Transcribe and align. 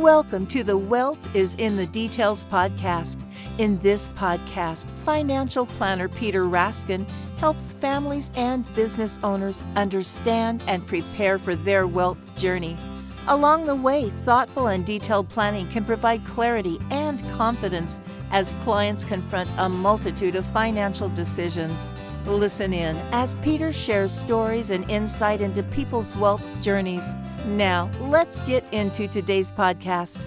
Welcome 0.00 0.46
to 0.46 0.64
the 0.64 0.76
Wealth 0.76 1.36
is 1.36 1.54
in 1.54 1.76
the 1.76 1.86
Details 1.86 2.44
podcast. 2.46 3.22
In 3.58 3.78
this 3.78 4.10
podcast, 4.10 4.90
financial 4.90 5.66
planner 5.66 6.08
Peter 6.08 6.44
Raskin 6.44 7.08
helps 7.38 7.74
families 7.74 8.32
and 8.34 8.70
business 8.74 9.20
owners 9.22 9.62
understand 9.76 10.64
and 10.66 10.84
prepare 10.84 11.38
for 11.38 11.54
their 11.54 11.86
wealth 11.86 12.36
journey. 12.36 12.76
Along 13.28 13.66
the 13.66 13.76
way, 13.76 14.10
thoughtful 14.10 14.66
and 14.66 14.84
detailed 14.84 15.28
planning 15.28 15.68
can 15.68 15.84
provide 15.84 16.24
clarity 16.24 16.78
and 16.90 17.26
confidence 17.30 18.00
as 18.32 18.54
clients 18.64 19.04
confront 19.04 19.48
a 19.58 19.68
multitude 19.68 20.34
of 20.34 20.44
financial 20.44 21.08
decisions. 21.08 21.88
Listen 22.26 22.72
in 22.72 22.96
as 23.12 23.36
Peter 23.36 23.70
shares 23.70 24.10
stories 24.10 24.70
and 24.70 24.90
insight 24.90 25.40
into 25.40 25.62
people's 25.62 26.16
wealth 26.16 26.44
journeys. 26.60 27.14
Now, 27.46 27.90
let's 28.00 28.40
get 28.42 28.64
into 28.72 29.06
today's 29.06 29.52
podcast. 29.52 30.24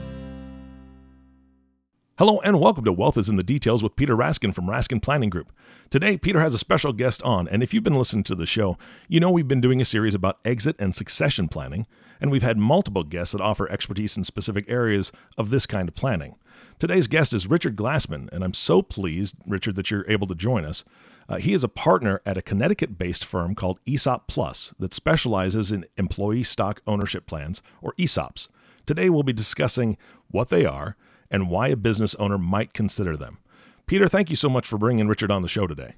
Hello 2.19 2.39
and 2.41 2.59
welcome 2.59 2.83
to 2.85 2.91
Wealth 2.91 3.17
is 3.17 3.27
in 3.27 3.37
the 3.37 3.43
Details 3.43 3.81
with 3.81 3.95
Peter 3.95 4.15
Raskin 4.15 4.53
from 4.53 4.67
Raskin 4.67 5.01
Planning 5.01 5.31
Group. 5.31 5.51
Today, 5.89 6.17
Peter 6.17 6.39
has 6.39 6.53
a 6.53 6.59
special 6.59 6.93
guest 6.93 7.23
on, 7.23 7.47
and 7.47 7.63
if 7.63 7.73
you've 7.73 7.83
been 7.83 7.95
listening 7.95 8.23
to 8.25 8.35
the 8.35 8.45
show, 8.45 8.77
you 9.07 9.19
know 9.19 9.31
we've 9.31 9.47
been 9.47 9.61
doing 9.61 9.81
a 9.81 9.85
series 9.85 10.13
about 10.13 10.37
exit 10.45 10.75
and 10.77 10.95
succession 10.95 11.47
planning, 11.47 11.87
and 12.21 12.29
we've 12.29 12.43
had 12.43 12.57
multiple 12.59 13.03
guests 13.03 13.31
that 13.31 13.41
offer 13.41 13.67
expertise 13.67 14.15
in 14.15 14.23
specific 14.23 14.69
areas 14.69 15.11
of 15.39 15.49
this 15.49 15.65
kind 15.65 15.89
of 15.89 15.95
planning. 15.95 16.37
Today's 16.77 17.07
guest 17.07 17.33
is 17.33 17.47
Richard 17.47 17.75
Glassman, 17.75 18.31
and 18.31 18.43
I'm 18.43 18.53
so 18.53 18.83
pleased, 18.83 19.35
Richard, 19.47 19.75
that 19.75 19.89
you're 19.89 20.05
able 20.07 20.27
to 20.27 20.35
join 20.35 20.65
us. 20.65 20.85
Uh, 21.29 21.37
he 21.37 21.53
is 21.53 21.63
a 21.63 21.69
partner 21.69 22.21
at 22.25 22.37
a 22.37 22.41
Connecticut 22.41 22.97
based 22.97 23.25
firm 23.25 23.53
called 23.53 23.79
ESOP 23.85 24.27
Plus 24.27 24.73
that 24.79 24.93
specializes 24.93 25.71
in 25.71 25.85
employee 25.97 26.43
stock 26.43 26.81
ownership 26.87 27.25
plans, 27.25 27.61
or 27.81 27.93
ESOPs. 27.97 28.49
Today, 28.85 29.09
we'll 29.09 29.23
be 29.23 29.33
discussing 29.33 29.97
what 30.29 30.49
they 30.49 30.65
are 30.65 30.95
and 31.29 31.49
why 31.49 31.67
a 31.67 31.75
business 31.75 32.15
owner 32.15 32.37
might 32.37 32.73
consider 32.73 33.17
them. 33.17 33.39
Peter, 33.85 34.07
thank 34.07 34.29
you 34.29 34.35
so 34.35 34.49
much 34.49 34.65
for 34.67 34.77
bringing 34.77 35.07
Richard 35.07 35.31
on 35.31 35.41
the 35.41 35.47
show 35.47 35.67
today. 35.67 35.95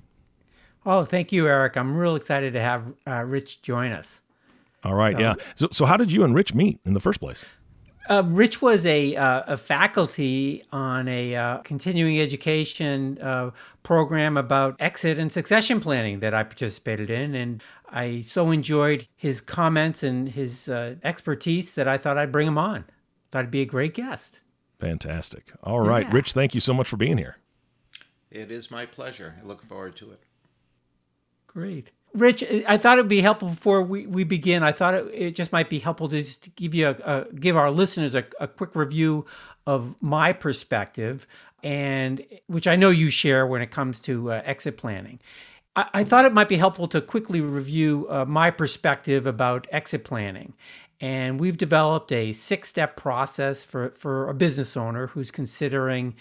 Oh, 0.86 1.04
thank 1.04 1.32
you, 1.32 1.48
Eric. 1.48 1.78
I'm 1.78 1.96
real 1.96 2.16
excited 2.16 2.54
to 2.54 2.60
have 2.60 2.94
uh, 3.06 3.24
Rich 3.24 3.62
join 3.62 3.92
us. 3.92 4.22
All 4.84 4.96
right, 4.96 5.14
um, 5.16 5.22
yeah. 5.22 5.36
So, 5.56 5.68
so, 5.72 5.86
how 5.86 5.98
did 5.98 6.12
you 6.12 6.24
and 6.24 6.34
Rich 6.34 6.54
meet 6.54 6.80
in 6.86 6.94
the 6.94 7.00
first 7.00 7.20
place? 7.20 7.44
Uh, 8.10 8.24
Rich 8.26 8.60
was 8.60 8.88
a, 8.88 9.16
uh, 9.16 9.44
a 9.46 9.56
faculty 9.56 10.64
on 10.72 11.08
a 11.08 11.36
uh, 11.36 11.58
continuing 11.60 12.20
education 12.20 13.20
uh, 13.22 13.52
program 13.84 14.36
about 14.36 14.76
exit 14.80 15.20
and 15.20 15.32
succession 15.32 15.80
planning 15.80 16.20
that 16.22 16.34
I 16.34 16.42
participated 16.42 17.12
in. 17.12 17.36
And 17.36 17.62
I 17.92 18.22
so 18.22 18.50
enjoyed 18.50 19.08
his 19.16 19.42
comments 19.42 20.02
and 20.02 20.28
his 20.28 20.68
uh, 20.68 20.96
expertise 21.04 21.74
that 21.74 21.88
I 21.88 22.00
thought 22.00 22.18
I'd 22.18 22.32
bring 22.32 22.48
him 22.48 22.58
on. 22.58 22.86
Thought 23.30 23.46
he'd 23.46 23.52
be 23.52 23.62
a 23.62 23.66
great 23.66 23.94
guest. 23.94 24.42
Fantastic. 24.80 25.52
All 25.62 25.82
right. 25.82 26.08
Yeah. 26.08 26.16
Rich, 26.16 26.34
thank 26.34 26.56
you 26.56 26.62
so 26.62 26.74
much 26.74 26.88
for 26.88 26.98
being 26.98 27.20
here. 27.20 27.38
It 28.32 28.50
is 28.50 28.72
my 28.72 28.88
pleasure. 28.88 29.36
I 29.40 29.46
look 29.46 29.62
forward 29.62 29.96
to 29.98 30.12
it. 30.12 30.24
Great. 31.46 31.92
Rich, 32.14 32.44
I 32.68 32.78
thought 32.78 32.98
it 32.98 33.02
would 33.02 33.10
be 33.10 33.22
helpful 33.22 33.50
before 33.50 33.84
we, 33.84 34.08
we 34.08 34.24
begin. 34.24 34.64
I 34.64 34.72
thought 34.72 34.96
it, 34.96 35.06
it 35.14 35.36
just 35.36 35.52
might 35.52 35.70
be 35.70 35.80
helpful 35.80 36.10
to 36.10 36.18
just 36.18 36.56
give 36.56 36.74
you 36.74 36.88
a, 36.88 36.92
a 36.92 37.34
give 37.34 37.56
our 37.56 37.70
listeners 37.70 38.16
a, 38.16 38.26
a 38.40 38.48
quick 38.48 38.76
review 38.76 39.26
of 39.68 39.96
my 40.02 40.34
perspective, 40.34 41.28
and 41.64 42.26
which 42.48 42.68
I 42.68 42.76
know 42.76 42.90
you 42.90 43.12
share 43.12 43.46
when 43.46 43.62
it 43.62 43.70
comes 43.70 44.02
to 44.02 44.32
uh, 44.32 44.42
exit 44.44 44.78
planning. 44.78 45.20
I, 45.76 45.86
I, 45.94 46.04
thought 46.04 46.26
it 46.26 46.34
might 46.34 46.50
be 46.50 46.58
helpful 46.58 46.88
to 46.88 47.02
quickly 47.02 47.42
review 47.42 48.08
uh, 48.10 48.26
my 48.26 48.50
perspective 48.50 49.28
about 49.28 49.68
exit 49.72 50.04
planning. 50.04 50.54
And 51.02 51.40
we've 51.40 51.58
developed 51.58 52.12
a 52.12 52.34
six 52.34 52.70
step 52.70 52.98
process 52.98 53.64
for, 53.64 53.92
for 53.92 54.30
a 54.30 54.34
business 54.34 54.76
owner 54.76 55.08
who's 55.08 55.32
considering 55.32 56.16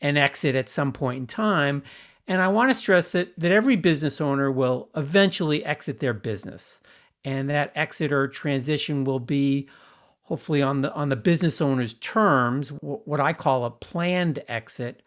an 0.00 0.16
exit 0.16 0.54
at 0.54 0.68
some 0.68 0.92
point 0.92 1.18
in 1.18 1.26
time. 1.26 1.82
And 2.28 2.40
I 2.40 2.48
want 2.48 2.70
to 2.70 2.74
stress 2.74 3.12
that, 3.12 3.38
that 3.38 3.52
every 3.52 3.76
business 3.76 4.20
owner 4.20 4.50
will 4.50 4.88
eventually 4.96 5.64
exit 5.64 6.00
their 6.00 6.14
business. 6.14 6.80
And 7.24 7.50
that 7.50 7.72
exit 7.74 8.12
or 8.12 8.28
transition 8.28 9.04
will 9.04 9.20
be 9.20 9.68
hopefully 10.22 10.62
on 10.62 10.80
the 10.80 10.92
on 10.94 11.08
the 11.08 11.16
business 11.16 11.60
owner's 11.60 11.94
terms, 11.94 12.70
what 12.80 13.20
I 13.20 13.32
call 13.32 13.64
a 13.64 13.70
planned 13.70 14.42
exit, 14.48 15.02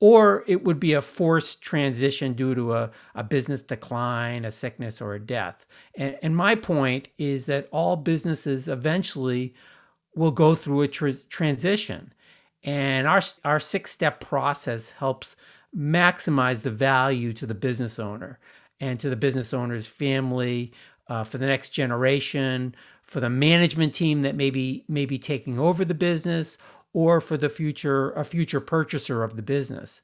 or 0.00 0.44
it 0.46 0.64
would 0.64 0.78
be 0.78 0.92
a 0.92 1.02
forced 1.02 1.62
transition 1.62 2.34
due 2.34 2.54
to 2.54 2.74
a, 2.74 2.90
a 3.14 3.24
business 3.24 3.62
decline, 3.62 4.44
a 4.44 4.52
sickness, 4.52 5.00
or 5.00 5.14
a 5.14 5.20
death. 5.20 5.66
And, 5.96 6.18
and 6.22 6.36
my 6.36 6.54
point 6.54 7.08
is 7.18 7.46
that 7.46 7.68
all 7.70 7.96
businesses 7.96 8.68
eventually 8.68 9.54
will 10.14 10.30
go 10.30 10.54
through 10.54 10.82
a 10.82 10.88
tr- 10.88 11.10
transition. 11.28 12.12
And 12.64 13.06
our, 13.06 13.22
our 13.44 13.60
six 13.60 13.90
step 13.90 14.20
process 14.20 14.90
helps 14.90 15.36
maximize 15.76 16.62
the 16.62 16.70
value 16.70 17.32
to 17.32 17.46
the 17.46 17.54
business 17.54 17.98
owner 17.98 18.38
and 18.80 19.00
to 19.00 19.08
the 19.08 19.16
business 19.16 19.54
owner's 19.54 19.86
family 19.86 20.72
uh, 21.08 21.24
for 21.24 21.38
the 21.38 21.46
next 21.46 21.70
generation, 21.70 22.74
for 23.02 23.20
the 23.20 23.30
management 23.30 23.94
team 23.94 24.22
that 24.22 24.34
may 24.34 24.50
be, 24.50 24.84
may 24.88 25.06
be 25.06 25.18
taking 25.18 25.58
over 25.58 25.84
the 25.84 25.94
business, 25.94 26.58
or 26.92 27.20
for 27.20 27.36
the 27.36 27.48
future 27.48 28.10
a 28.12 28.24
future 28.24 28.60
purchaser 28.60 29.22
of 29.22 29.36
the 29.36 29.42
business. 29.42 30.02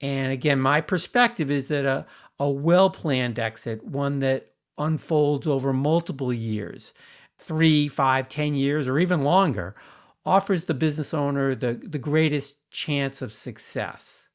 And 0.00 0.32
again, 0.32 0.60
my 0.60 0.80
perspective 0.80 1.50
is 1.50 1.68
that 1.68 1.84
a, 1.84 2.06
a 2.38 2.48
well 2.48 2.90
planned 2.90 3.38
exit, 3.38 3.84
one 3.84 4.20
that 4.20 4.52
unfolds 4.78 5.46
over 5.48 5.72
multiple 5.72 6.32
years, 6.32 6.94
three, 7.38 7.88
five, 7.88 8.28
ten 8.28 8.54
years, 8.54 8.86
or 8.88 9.00
even 9.00 9.22
longer, 9.22 9.74
offers 10.24 10.64
the 10.64 10.74
business 10.74 11.12
owner 11.12 11.54
the, 11.56 11.74
the 11.82 11.98
greatest 11.98 12.56
chance 12.70 13.20
of 13.22 13.32
success 13.32 14.27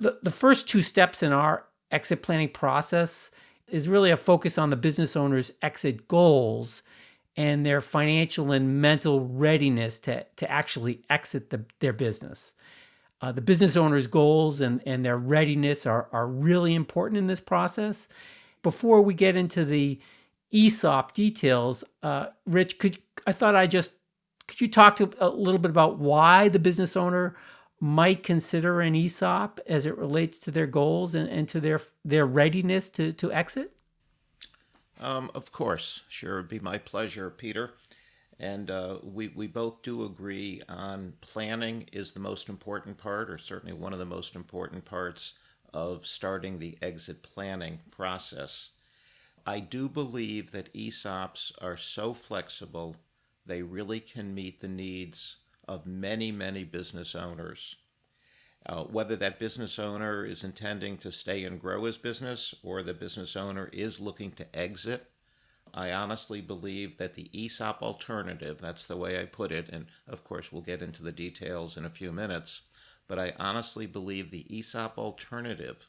the, 0.00 0.18
the 0.22 0.30
first 0.30 0.68
two 0.68 0.82
steps 0.82 1.22
in 1.22 1.32
our 1.32 1.66
exit 1.90 2.22
planning 2.22 2.48
process 2.48 3.30
is 3.68 3.88
really 3.88 4.10
a 4.10 4.16
focus 4.16 4.58
on 4.58 4.70
the 4.70 4.76
business 4.76 5.16
owner's 5.16 5.52
exit 5.62 6.08
goals 6.08 6.82
and 7.36 7.64
their 7.64 7.80
financial 7.80 8.52
and 8.52 8.80
mental 8.80 9.26
readiness 9.26 9.98
to, 10.00 10.26
to 10.36 10.50
actually 10.50 11.02
exit 11.10 11.50
the, 11.50 11.64
their 11.78 11.92
business. 11.92 12.52
Uh, 13.22 13.30
the 13.30 13.40
business 13.40 13.76
owner's 13.76 14.06
goals 14.06 14.60
and, 14.60 14.82
and 14.86 15.04
their 15.04 15.18
readiness 15.18 15.86
are, 15.86 16.08
are 16.12 16.26
really 16.26 16.74
important 16.74 17.18
in 17.18 17.26
this 17.26 17.40
process. 17.40 18.08
Before 18.62 19.02
we 19.02 19.14
get 19.14 19.36
into 19.36 19.64
the 19.64 20.00
ESOP 20.52 21.12
details, 21.12 21.84
uh, 22.02 22.26
Rich, 22.46 22.78
could 22.78 22.98
I 23.26 23.32
thought 23.32 23.54
I 23.54 23.66
just 23.66 23.90
could 24.48 24.60
you 24.60 24.68
talk 24.68 24.96
to 24.96 25.10
a 25.20 25.28
little 25.28 25.60
bit 25.60 25.70
about 25.70 25.98
why 25.98 26.48
the 26.48 26.58
business 26.58 26.96
owner 26.96 27.36
might 27.80 28.22
consider 28.22 28.82
an 28.82 28.94
ESOP 28.94 29.58
as 29.66 29.86
it 29.86 29.96
relates 29.96 30.38
to 30.38 30.50
their 30.50 30.66
goals 30.66 31.14
and, 31.14 31.28
and 31.28 31.48
to 31.48 31.60
their 31.60 31.80
their 32.04 32.26
readiness 32.26 32.90
to, 32.90 33.12
to 33.14 33.32
exit? 33.32 33.72
Um, 35.00 35.30
of 35.34 35.50
course, 35.50 36.02
sure, 36.08 36.38
it'd 36.38 36.48
be 36.48 36.60
my 36.60 36.76
pleasure, 36.76 37.30
Peter. 37.30 37.70
And 38.38 38.70
uh, 38.70 38.98
we, 39.02 39.28
we 39.28 39.46
both 39.46 39.82
do 39.82 40.04
agree 40.04 40.62
on 40.68 41.14
planning 41.20 41.86
is 41.92 42.10
the 42.10 42.20
most 42.20 42.48
important 42.48 42.96
part, 42.96 43.30
or 43.30 43.38
certainly 43.38 43.74
one 43.74 43.92
of 43.92 43.98
the 43.98 44.06
most 44.06 44.34
important 44.34 44.84
parts 44.84 45.34
of 45.74 46.06
starting 46.06 46.58
the 46.58 46.76
exit 46.80 47.22
planning 47.22 47.80
process. 47.90 48.70
I 49.46 49.60
do 49.60 49.88
believe 49.88 50.52
that 50.52 50.72
ESOPs 50.74 51.52
are 51.60 51.76
so 51.76 52.14
flexible, 52.14 52.96
they 53.44 53.62
really 53.62 54.00
can 54.00 54.34
meet 54.34 54.60
the 54.60 54.68
needs 54.68 55.36
of 55.70 55.86
many, 55.86 56.32
many 56.32 56.64
business 56.64 57.14
owners. 57.14 57.76
Uh, 58.66 58.82
whether 58.82 59.14
that 59.14 59.38
business 59.38 59.78
owner 59.78 60.24
is 60.26 60.42
intending 60.42 60.98
to 60.98 61.12
stay 61.12 61.44
and 61.44 61.60
grow 61.60 61.84
his 61.84 61.96
business 61.96 62.52
or 62.64 62.82
the 62.82 62.92
business 62.92 63.36
owner 63.36 63.70
is 63.72 64.00
looking 64.00 64.32
to 64.32 64.44
exit, 64.54 65.12
I 65.72 65.92
honestly 65.92 66.40
believe 66.40 66.98
that 66.98 67.14
the 67.14 67.30
ESOP 67.32 67.82
alternative, 67.82 68.60
that's 68.60 68.84
the 68.84 68.96
way 68.96 69.20
I 69.20 69.26
put 69.26 69.52
it, 69.52 69.68
and 69.68 69.86
of 70.08 70.24
course 70.24 70.50
we'll 70.50 70.62
get 70.62 70.82
into 70.82 71.04
the 71.04 71.12
details 71.12 71.76
in 71.76 71.84
a 71.84 71.90
few 71.90 72.10
minutes, 72.10 72.62
but 73.06 73.20
I 73.20 73.34
honestly 73.38 73.86
believe 73.86 74.30
the 74.30 74.46
ESOP 74.50 74.98
alternative 74.98 75.86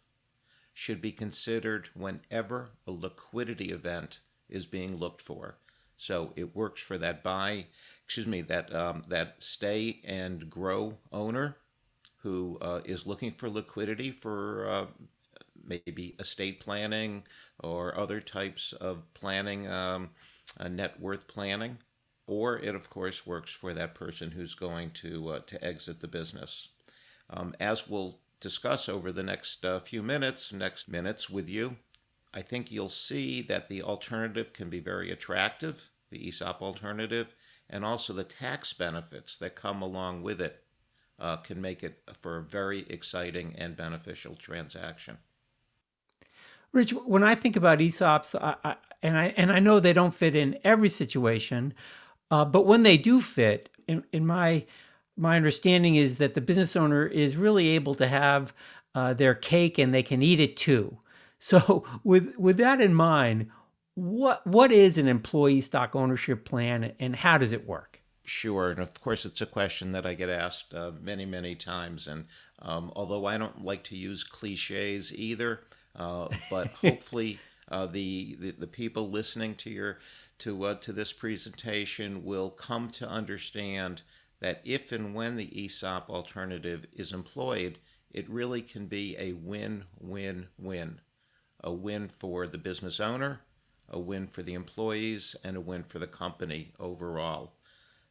should 0.75 1.01
be 1.01 1.12
considered 1.12 1.89
whenever 1.95 2.69
a 2.86 2.92
liquidity 2.92 3.72
event 3.72 4.19
is 4.48 4.68
being 4.68 4.95
looked 4.95 5.22
for. 5.22 5.57
So 5.98 6.34
it 6.36 6.56
works 6.56 6.81
for 6.81 6.98
that 6.98 7.22
buy, 7.24 7.68
excuse 8.12 8.28
me, 8.28 8.42
that 8.42 8.75
um, 8.75 9.04
that 9.08 9.36
stay 9.40 10.02
and 10.04 10.50
grow 10.50 10.98
owner 11.13 11.56
who 12.18 12.58
uh, 12.60 12.81
is 12.84 13.08
looking 13.08 13.31
for 13.31 13.50
liquidity 13.50 14.12
for 14.12 14.69
uh, 14.69 14.86
maybe 15.63 16.13
estate 16.19 16.60
planning 16.60 17.24
or 17.62 17.98
other 17.98 18.19
types 18.19 18.74
of 18.74 19.02
planning, 19.13 19.66
um, 19.69 20.10
uh, 20.60 20.68
net 20.68 21.00
worth 21.00 21.25
planning, 21.30 21.78
or 22.28 22.60
it 22.60 22.75
of 22.75 22.90
course 22.90 23.25
works 23.25 23.50
for 23.50 23.74
that 23.74 23.96
person 23.96 24.31
who's 24.31 24.56
going 24.56 24.92
to 24.92 25.30
uh, 25.30 25.40
to 25.48 25.63
exit 25.63 26.02
the 26.02 26.08
business. 26.10 26.68
Um, 27.30 27.56
as 27.62 27.88
we'll 27.88 28.19
discuss 28.42 28.90
over 28.90 29.13
the 29.13 29.24
next 29.24 29.63
uh, 29.63 29.80
few 29.80 30.04
minutes, 30.04 30.52
next 30.52 30.90
minutes 30.90 31.30
with 31.30 31.48
you, 31.48 31.78
I 32.34 32.42
think 32.42 32.74
you'll 32.74 32.90
see 32.90 33.42
that 33.44 33.69
the 33.69 33.81
alternative 33.81 34.52
can 34.52 34.69
be 34.69 34.81
very 34.81 35.12
attractive, 35.12 35.92
the 36.10 36.28
ESOP 36.28 36.62
alternative, 36.62 37.34
and 37.72 37.86
also 37.86 38.14
the 38.14 38.24
tax 38.24 38.74
benefits 38.74 39.38
that 39.38 39.56
come 39.56 39.82
along 39.82 40.22
with 40.22 40.42
it 40.42 40.64
uh, 41.18 41.38
can 41.38 41.62
make 41.62 41.84
it 41.84 42.04
for 42.20 42.38
a 42.38 42.44
very 42.44 42.86
exciting 42.90 43.56
and 43.58 43.76
beneficial 43.76 44.36
transaction. 44.36 45.18
Rich, 46.74 46.92
when 46.92 47.24
I 47.24 47.36
think 47.36 47.56
about 47.56 47.80
ESOPs, 47.80 48.36
I, 48.40 48.56
I, 48.64 48.76
and 49.02 49.18
I 49.18 49.34
and 49.38 49.52
I 49.52 49.60
know 49.60 49.80
they 49.80 49.94
don't 49.94 50.14
fit 50.14 50.36
in 50.36 50.60
every 50.64 50.90
situation, 50.90 51.74
uh, 52.30 52.46
but 52.46 52.66
when 52.66 52.84
they 52.84 52.98
do 52.98 53.22
fit, 53.22 53.70
in, 53.88 54.04
in 54.12 54.26
my 54.26 54.66
my 55.18 55.36
understanding 55.36 55.96
is 55.96 56.18
that 56.18 56.34
the 56.34 56.42
business 56.42 56.76
owner 56.76 57.06
is 57.06 57.36
really 57.38 57.70
able 57.70 57.96
to 57.96 58.08
have 58.08 58.54
uh, 58.96 59.14
their 59.14 59.36
cake 59.36 59.78
and 59.78 59.94
they 59.94 60.04
can 60.04 60.22
eat 60.22 60.40
it 60.40 60.56
too. 60.58 60.98
So 61.40 61.86
with 62.04 62.38
with 62.38 62.58
that 62.58 62.82
in 62.82 62.94
mind, 62.94 63.50
what 63.96 64.46
what 64.48 64.72
is 64.72 64.98
an 64.98 65.08
employee 65.08 65.62
stock 65.62 65.96
ownership 65.96 66.46
plan 66.46 66.94
and 67.00 67.16
how 67.16 67.38
does 67.38 67.52
it 67.52 67.68
work? 67.68 68.02
Sure, 68.24 68.70
and 68.70 68.80
of 68.80 69.00
course 69.02 69.26
it's 69.26 69.42
a 69.42 69.46
question 69.46 69.92
that 69.92 70.06
I 70.06 70.14
get 70.14 70.30
asked 70.30 70.74
uh, 70.74 70.92
many 71.02 71.26
many 71.26 71.56
times, 71.56 72.08
and 72.08 72.26
um, 72.60 72.92
although 72.96 73.26
I 73.26 73.38
don't 73.38 73.64
like 73.64 73.84
to 73.86 73.98
use 73.98 74.24
cliches 74.24 75.14
either, 75.14 75.62
uh, 75.96 76.28
but 76.50 76.68
hopefully 76.82 77.40
uh, 77.70 77.88
the, 77.88 78.38
the, 78.40 78.52
the 78.52 78.68
people 78.68 79.10
listening 79.10 79.56
to 79.56 79.70
your 79.70 80.00
to 80.40 80.64
uh, 80.66 80.76
to 80.76 80.94
this 80.94 81.14
presentation 81.14 82.24
will 82.24 82.50
come 82.50 82.90
to 82.92 83.10
understand 83.10 84.02
that 84.40 84.62
if 84.66 84.92
and 84.92 85.14
when 85.14 85.38
the 85.38 85.66
ESOP 85.66 86.10
alternative 86.10 86.86
is 86.94 87.14
employed, 87.14 87.80
it 88.12 88.30
really 88.30 88.62
can 88.62 88.88
be 88.88 89.16
a 89.18 89.34
win 89.34 89.86
win 90.00 90.48
win, 90.58 91.00
a 91.64 91.72
win 91.72 92.08
for 92.08 92.48
the 92.48 92.58
business 92.58 93.00
owner, 93.00 93.42
a 93.92 94.00
win 94.00 94.28
for 94.28 94.42
the 94.42 94.54
employees, 94.54 95.36
and 95.44 95.56
a 95.56 95.62
win 95.62 95.84
for 95.84 96.00
the 96.00 96.08
company 96.08 96.72
overall. 96.80 97.54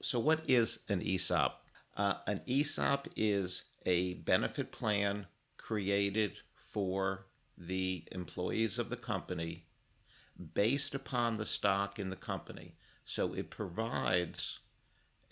So, 0.00 0.19
what 0.19 0.43
is 0.49 0.81
an 0.88 1.03
ESOP? 1.03 1.65
Uh, 1.97 2.15
an 2.27 2.43
ESOP 2.47 3.09
is 3.17 3.65
a 3.85 4.15
benefit 4.15 4.71
plan 4.71 5.27
created 5.56 6.38
for 6.55 7.27
the 7.59 8.05
employees 8.12 8.79
of 8.79 8.91
the 8.91 8.97
company 8.97 9.67
based 10.55 10.94
upon 10.94 11.37
the 11.37 11.47
stock 11.47 11.99
in 11.99 12.11
the 12.11 12.17
company. 12.17 12.75
So 13.05 13.35
it 13.35 13.50
provides 13.50 14.61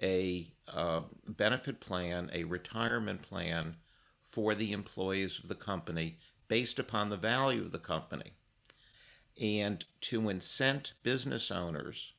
a 0.03 0.49
uh, 0.67 1.03
benefit 1.27 1.81
plan, 1.81 2.31
a 2.33 2.45
retirement 2.45 3.23
plan 3.23 3.77
for 4.21 4.55
the 4.55 4.73
employees 4.73 5.39
of 5.39 5.49
the 5.49 5.55
company 5.55 6.19
based 6.49 6.79
upon 6.79 7.09
the 7.09 7.17
value 7.17 7.63
of 7.63 7.73
the 7.73 7.79
company. 7.79 8.33
And 9.39 9.85
to 10.03 10.23
incent 10.23 10.93
business 11.03 11.51
owners 11.51 12.15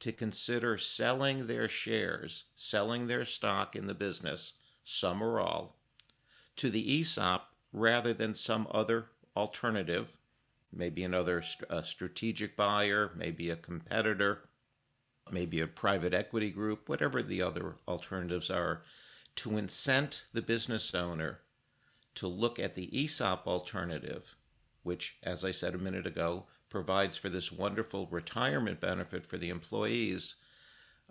to 0.00 0.12
consider 0.12 0.78
selling 0.78 1.46
their 1.46 1.68
shares, 1.68 2.44
selling 2.54 3.06
their 3.06 3.24
stock 3.24 3.74
in 3.74 3.86
the 3.86 3.94
business, 3.94 4.52
some 4.84 5.22
or 5.22 5.40
all, 5.40 5.76
to 6.56 6.70
the 6.70 7.00
ESOP 7.00 7.52
rather 7.72 8.14
than 8.14 8.34
some 8.34 8.68
other 8.70 9.06
alternative, 9.36 10.16
maybe 10.72 11.02
another 11.02 11.42
a 11.68 11.82
strategic 11.82 12.56
buyer, 12.56 13.10
maybe 13.16 13.50
a 13.50 13.56
competitor, 13.56 14.48
maybe 15.30 15.60
a 15.60 15.66
private 15.66 16.14
equity 16.14 16.50
group, 16.50 16.88
whatever 16.88 17.22
the 17.22 17.42
other 17.42 17.76
alternatives 17.86 18.50
are, 18.50 18.82
to 19.36 19.50
incent 19.50 20.22
the 20.32 20.42
business 20.42 20.94
owner 20.94 21.40
to 22.14 22.26
look 22.26 22.58
at 22.58 22.74
the 22.74 23.04
ESOP 23.04 23.46
alternative, 23.46 24.34
which, 24.82 25.18
as 25.22 25.44
I 25.44 25.50
said 25.50 25.74
a 25.74 25.78
minute 25.78 26.06
ago, 26.06 26.44
provides 26.68 27.16
for 27.16 27.28
this 27.28 27.50
wonderful 27.50 28.06
retirement 28.10 28.80
benefit 28.80 29.24
for 29.24 29.38
the 29.38 29.48
employees. 29.48 30.34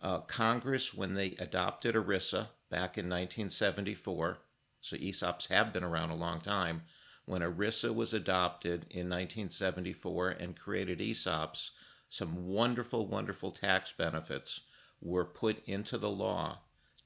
Uh, 0.02 0.20
Congress, 0.20 0.94
when 0.94 1.14
they 1.14 1.36
adopted 1.40 1.96
ERISA 1.96 2.48
back 2.70 2.98
in 2.98 3.06
1974, 3.06 4.38
so 4.82 4.98
ESOPs 4.98 5.48
have 5.48 5.74
been 5.74 5.84
around 5.84 6.12
a 6.12 6.16
long 6.16 6.40
time, 6.40 6.84
when 7.26 7.42
ERISA 7.42 7.94
was 7.94 8.14
adopted 8.14 8.86
in 8.90 9.10
1974 9.10 10.30
and 10.30 10.58
created 10.58 11.00
ESOPs, 11.00 11.72
some 12.10 12.48
wonderful, 12.48 13.06
wonderful 13.06 13.52
tax 13.52 13.92
benefits 13.92 14.62
were 15.02 15.26
put 15.26 15.62
into 15.66 15.98
the 15.98 16.10
law 16.10 16.60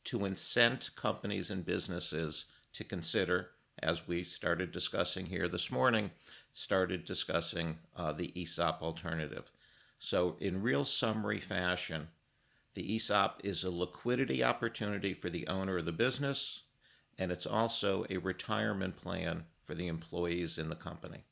to 0.04 0.20
incent 0.20 0.96
companies 0.96 1.50
and 1.50 1.66
businesses 1.66 2.46
to 2.74 2.84
consider, 2.84 3.50
as 3.82 4.08
we 4.08 4.24
started 4.24 4.72
discussing 4.72 5.26
here 5.26 5.48
this 5.48 5.72
morning, 5.72 6.12
started 6.54 7.06
discussing 7.06 7.78
uh, 7.96 8.12
the 8.12 8.32
ESOP 8.36 8.82
alternative. 8.82 9.52
So, 10.00 10.36
in 10.40 10.62
real 10.62 10.86
summary 10.86 11.40
fashion, 11.40 12.08
the 12.74 12.96
ESOP 12.96 13.42
is 13.44 13.64
a 13.64 13.72
liquidity 13.72 14.44
opportunity 14.44 15.14
for 15.14 15.30
the 15.30 15.48
owner 15.48 15.78
of 15.78 15.86
the 15.86 15.92
business, 15.92 16.64
and 17.18 17.32
it's 17.32 17.46
also 17.46 18.06
a 18.10 18.18
retirement 18.18 18.98
plan 18.98 19.46
for 19.62 19.76
the 19.76 19.88
employees 19.88 20.58
in 20.58 20.70
the 20.70 20.76
company. 20.76 21.24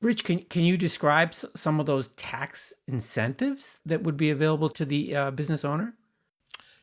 Rich, 0.00 0.24
can, 0.24 0.40
can 0.40 0.64
you 0.64 0.76
describe 0.76 1.34
some 1.34 1.80
of 1.80 1.86
those 1.86 2.08
tax 2.08 2.74
incentives 2.86 3.80
that 3.86 4.02
would 4.02 4.16
be 4.16 4.30
available 4.30 4.68
to 4.70 4.84
the 4.84 5.14
uh, 5.14 5.30
business 5.30 5.64
owner? 5.64 5.94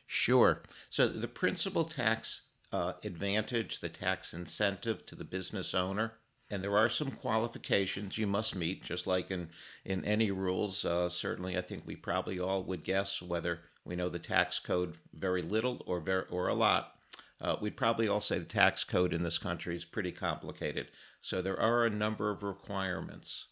Sure. 0.06 0.62
So, 0.90 1.06
the 1.08 1.28
principal 1.28 1.84
tax 1.84 2.42
uh, 2.72 2.94
advantage, 3.04 3.80
the 3.80 3.88
tax 3.88 4.32
incentive 4.32 5.04
to 5.06 5.14
the 5.14 5.24
business 5.24 5.74
owner, 5.74 6.14
and 6.52 6.62
there 6.62 6.76
are 6.76 6.90
some 6.90 7.10
qualifications 7.10 8.18
you 8.18 8.26
must 8.26 8.54
meet, 8.54 8.84
just 8.84 9.06
like 9.06 9.30
in, 9.30 9.48
in 9.86 10.04
any 10.04 10.30
rules. 10.30 10.84
Uh, 10.84 11.08
certainly, 11.08 11.56
I 11.56 11.62
think 11.62 11.86
we 11.86 11.96
probably 11.96 12.38
all 12.38 12.62
would 12.64 12.84
guess 12.84 13.22
whether 13.22 13.60
we 13.86 13.96
know 13.96 14.10
the 14.10 14.18
tax 14.18 14.58
code 14.58 14.98
very 15.14 15.40
little 15.40 15.82
or, 15.86 15.98
very, 15.98 16.24
or 16.30 16.48
a 16.48 16.54
lot. 16.54 16.92
Uh, 17.40 17.56
we'd 17.58 17.78
probably 17.78 18.06
all 18.06 18.20
say 18.20 18.38
the 18.38 18.44
tax 18.44 18.84
code 18.84 19.14
in 19.14 19.22
this 19.22 19.38
country 19.38 19.74
is 19.74 19.86
pretty 19.86 20.12
complicated. 20.12 20.88
So 21.22 21.40
there 21.40 21.58
are 21.58 21.86
a 21.86 21.90
number 21.90 22.30
of 22.30 22.42
requirements, 22.42 23.46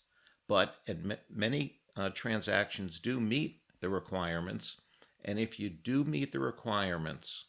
but 0.47 0.77
many 1.35 1.79
uh, 1.97 2.11
transactions 2.11 3.01
do 3.01 3.19
meet 3.19 3.63
the 3.81 3.89
requirements. 3.89 4.79
And 5.25 5.39
if 5.39 5.59
you 5.59 5.71
do 5.71 6.05
meet 6.05 6.33
the 6.33 6.41
requirements, 6.41 7.47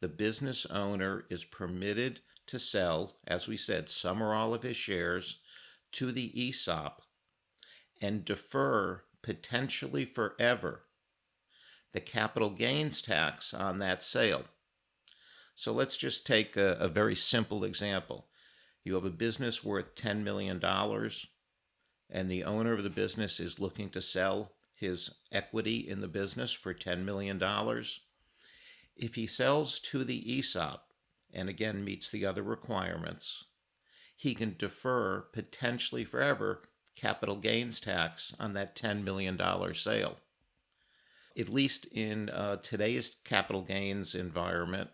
the 0.00 0.08
business 0.08 0.66
owner 0.66 1.24
is 1.30 1.44
permitted 1.44 2.20
to 2.46 2.58
sell, 2.58 3.16
as 3.26 3.48
we 3.48 3.56
said, 3.56 3.88
some 3.88 4.22
or 4.22 4.34
all 4.34 4.54
of 4.54 4.62
his 4.62 4.76
shares 4.76 5.38
to 5.92 6.12
the 6.12 6.32
ESOP 6.48 7.02
and 8.00 8.24
defer 8.24 9.02
potentially 9.22 10.04
forever 10.04 10.82
the 11.92 12.00
capital 12.00 12.50
gains 12.50 13.00
tax 13.00 13.54
on 13.54 13.78
that 13.78 14.02
sale. 14.02 14.44
So 15.54 15.72
let's 15.72 15.96
just 15.96 16.26
take 16.26 16.56
a, 16.56 16.72
a 16.72 16.88
very 16.88 17.16
simple 17.16 17.64
example. 17.64 18.26
You 18.84 18.94
have 18.94 19.06
a 19.06 19.10
business 19.10 19.64
worth 19.64 19.94
$10 19.94 20.22
million, 20.22 20.62
and 22.10 22.30
the 22.30 22.44
owner 22.44 22.74
of 22.74 22.82
the 22.82 22.90
business 22.90 23.40
is 23.40 23.58
looking 23.58 23.88
to 23.90 24.02
sell 24.02 24.52
his 24.74 25.10
equity 25.32 25.88
in 25.88 26.02
the 26.02 26.08
business 26.08 26.52
for 26.52 26.74
$10 26.74 27.04
million. 27.04 27.42
If 28.94 29.14
he 29.14 29.26
sells 29.26 29.80
to 29.80 30.04
the 30.04 30.38
ESOP, 30.38 30.85
and 31.36 31.50
again 31.50 31.84
meets 31.84 32.10
the 32.10 32.24
other 32.24 32.42
requirements, 32.42 33.44
he 34.16 34.34
can 34.34 34.56
defer 34.58 35.20
potentially 35.32 36.02
forever 36.02 36.62
capital 36.96 37.36
gains 37.36 37.78
tax 37.78 38.34
on 38.40 38.52
that 38.52 38.74
$10 38.74 39.04
million 39.04 39.38
sale. 39.74 40.16
At 41.38 41.50
least 41.50 41.84
in 41.92 42.30
uh, 42.30 42.56
today's 42.56 43.16
capital 43.24 43.60
gains 43.60 44.14
environment, 44.14 44.88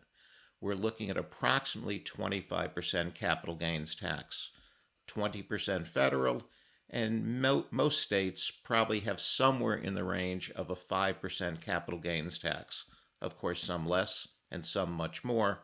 we're 0.60 0.74
looking 0.74 1.08
at 1.08 1.16
approximately 1.16 2.00
25% 2.00 3.14
capital 3.14 3.54
gains 3.54 3.94
tax, 3.94 4.50
20% 5.08 5.86
federal, 5.86 6.42
and 6.90 7.40
mo- 7.40 7.66
most 7.70 8.00
states 8.00 8.50
probably 8.50 9.00
have 9.00 9.20
somewhere 9.20 9.76
in 9.76 9.94
the 9.94 10.04
range 10.04 10.50
of 10.50 10.70
a 10.70 10.74
5% 10.74 11.60
capital 11.60 12.00
gains 12.00 12.38
tax. 12.38 12.86
Of 13.20 13.38
course, 13.38 13.62
some 13.62 13.86
less 13.86 14.26
and 14.50 14.66
some 14.66 14.92
much 14.92 15.24
more, 15.24 15.60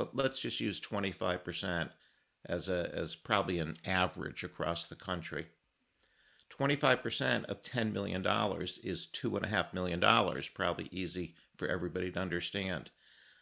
but 0.00 0.16
let's 0.16 0.40
just 0.40 0.60
use 0.60 0.80
25% 0.80 1.90
as, 2.46 2.70
a, 2.70 2.90
as 2.94 3.14
probably 3.14 3.58
an 3.58 3.76
average 3.84 4.42
across 4.42 4.86
the 4.86 4.94
country. 4.94 5.48
25% 6.48 7.44
of 7.44 7.62
$10 7.62 7.92
million 7.92 8.22
is 8.22 9.08
$2.5 9.12 9.74
million, 9.74 10.00
probably 10.54 10.88
easy 10.90 11.34
for 11.54 11.68
everybody 11.68 12.10
to 12.10 12.18
understand. 12.18 12.90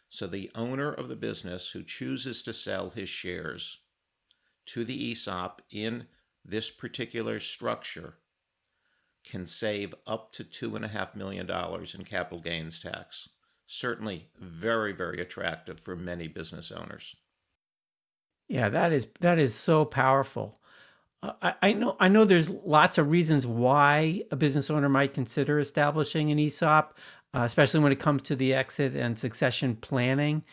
So 0.09 0.27
the 0.27 0.51
owner 0.57 0.93
of 0.93 1.07
the 1.07 1.15
business 1.15 1.71
who 1.71 1.85
chooses 1.85 2.43
to 2.43 2.53
sell 2.53 2.91
his 2.91 3.09
shares 3.09 3.79
to 4.67 4.85
the 4.85 5.13
ESOP 5.13 5.63
in 5.71 6.09
this 6.45 6.73
particular 6.73 7.39
structure 7.39 8.15
can 9.23 9.47
save 9.47 9.95
up 10.09 10.33
to 10.33 10.43
$2.5 10.43 11.15
million 11.15 11.49
in 11.49 12.05
capital 12.05 12.41
gains 12.41 12.81
tax. 12.81 13.29
Certainly 13.69 14.31
very, 14.41 14.93
very 14.93 15.21
attractive 15.21 15.79
for 15.79 15.95
many 15.95 16.27
business 16.27 16.73
owners. 16.73 17.15
Yeah, 18.49 18.69
that 18.71 18.93
is 18.93 19.07
that 19.21 19.39
is 19.39 19.55
so 19.55 19.85
powerful. 19.85 20.59
Uh, 21.23 21.33
I, 21.43 21.55
I 21.63 21.73
know 21.75 21.97
I 22.01 22.09
know 22.09 22.25
there's 22.25 22.51
lots 22.51 22.99
of 22.99 23.11
reasons 23.11 23.47
why 23.47 24.25
a 24.31 24.37
business 24.37 24.71
owner 24.71 24.89
might 24.89 25.15
consider 25.15 25.59
establishing 25.61 26.31
an 26.31 26.39
ESOP. 26.39 26.99
uh, 27.35 27.43
especially 27.43 27.81
when 27.81 27.93
it 27.93 28.01
comes 28.01 28.23
to 28.23 28.37
the 28.37 28.55
exit 28.55 28.95
and 28.97 29.19
succession 29.19 29.77
planning. 29.77 30.45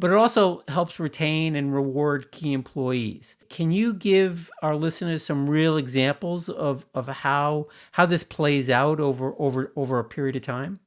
But 0.00 0.10
it 0.12 0.16
also 0.16 0.62
helps 0.68 1.00
retain 1.00 1.56
and 1.56 1.74
reward 1.74 2.32
key 2.32 2.52
employees. 2.54 3.36
Can 3.50 3.72
you 3.72 3.94
give 3.94 4.50
our 4.62 4.76
listeners 4.76 5.24
some 5.24 5.48
real 5.50 5.76
examples 5.76 6.48
of, 6.48 6.86
of 6.94 7.08
how 7.08 7.66
how 7.92 8.06
this 8.06 8.24
plays 8.24 8.70
out 8.70 9.00
over 9.00 9.34
over 9.38 9.72
over 9.76 9.98
a 10.00 10.04
period 10.04 10.36
of 10.36 10.42
time? 10.42 10.80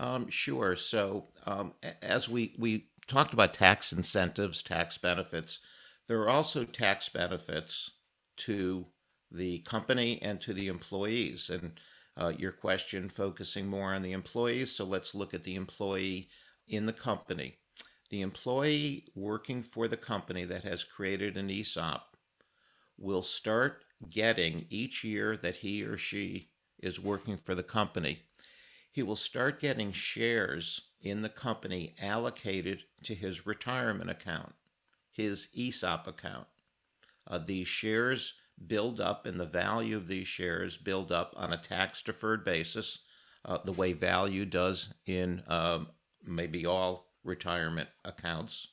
Um, 0.00 0.30
sure. 0.30 0.76
So 0.76 1.26
um, 1.46 1.74
as 2.00 2.26
we 2.26 2.54
we 2.58 2.86
talked 3.06 3.34
about 3.34 3.52
tax 3.52 3.92
incentives, 3.92 4.62
tax 4.62 4.96
benefits, 4.96 5.58
there 6.08 6.20
are 6.22 6.30
also 6.30 6.64
tax 6.64 7.10
benefits 7.10 7.90
to 8.38 8.86
the 9.30 9.58
company 9.58 10.18
and 10.22 10.40
to 10.40 10.54
the 10.54 10.68
employees. 10.68 11.50
And 11.50 11.78
uh, 12.16 12.32
your 12.36 12.52
question 12.52 13.10
focusing 13.10 13.68
more 13.68 13.92
on 13.94 14.02
the 14.02 14.12
employees. 14.12 14.74
So 14.74 14.84
let's 14.84 15.14
look 15.14 15.34
at 15.34 15.44
the 15.44 15.54
employee 15.54 16.28
in 16.66 16.86
the 16.86 16.92
company. 16.94 17.58
The 18.08 18.22
employee 18.22 19.06
working 19.14 19.62
for 19.62 19.86
the 19.86 19.98
company 19.98 20.44
that 20.44 20.64
has 20.64 20.82
created 20.82 21.36
an 21.36 21.50
ESOP 21.50 22.16
will 22.98 23.22
start 23.22 23.84
getting 24.08 24.66
each 24.70 25.04
year 25.04 25.36
that 25.36 25.56
he 25.56 25.84
or 25.84 25.96
she 25.96 26.50
is 26.82 26.98
working 26.98 27.36
for 27.36 27.54
the 27.54 27.62
company, 27.62 28.22
he 28.90 29.02
will 29.02 29.16
start 29.16 29.60
getting 29.60 29.92
shares 29.92 30.90
in 31.00 31.22
the 31.22 31.28
company 31.28 31.94
allocated 32.00 32.84
to 33.04 33.14
his 33.14 33.46
retirement 33.46 34.10
account, 34.10 34.52
his 35.10 35.48
ESOP 35.56 36.06
account. 36.06 36.46
Uh, 37.26 37.38
these 37.38 37.68
shares 37.68 38.34
build 38.66 39.00
up 39.00 39.26
and 39.26 39.40
the 39.40 39.46
value 39.46 39.96
of 39.96 40.06
these 40.06 40.26
shares 40.26 40.76
build 40.76 41.10
up 41.10 41.32
on 41.36 41.52
a 41.52 41.56
tax 41.56 42.02
deferred 42.02 42.44
basis, 42.44 42.98
uh, 43.44 43.58
the 43.64 43.72
way 43.72 43.92
value 43.92 44.44
does 44.44 44.92
in 45.06 45.42
um, 45.46 45.88
maybe 46.24 46.66
all 46.66 47.06
retirement 47.24 47.88
accounts. 48.04 48.68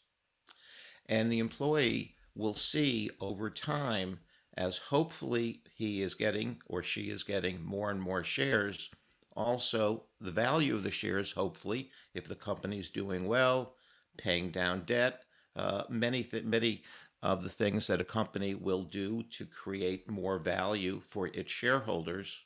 And 1.05 1.31
the 1.31 1.39
employee 1.39 2.15
will 2.36 2.53
see 2.53 3.09
over 3.21 3.50
time, 3.50 4.19
as 4.55 4.77
hopefully 4.77 5.62
he 5.75 6.01
is 6.01 6.15
getting 6.15 6.62
or 6.67 6.83
she 6.83 7.09
is 7.09 7.24
getting 7.24 7.63
more 7.63 7.89
and 7.89 8.01
more 8.01 8.24
shares, 8.24 8.89
also 9.38 10.03
the 10.20 10.32
value 10.32 10.74
of 10.74 10.84
the 10.84 10.91
shares, 10.91 11.32
hopefully, 11.32 11.91
if 12.13 12.27
the 12.27 12.36
company 12.36 12.79
is 12.79 12.89
doing 12.89 13.27
well, 13.27 13.75
paying 14.17 14.50
down 14.50 14.82
debt, 14.86 15.24
uh, 15.56 15.84
many, 15.89 16.24
th- 16.24 16.44
many 16.44 16.84
of 17.22 17.44
the 17.44 17.50
things 17.50 17.88
that 17.88 18.01
a 18.01 18.06
company 18.06 18.56
will 18.56 18.84
do 18.84 19.24
to 19.24 19.46
create 19.46 20.10
more 20.10 20.39
value 20.39 21.00
for 21.00 21.27
its 21.27 21.51
shareholders, 21.51 22.44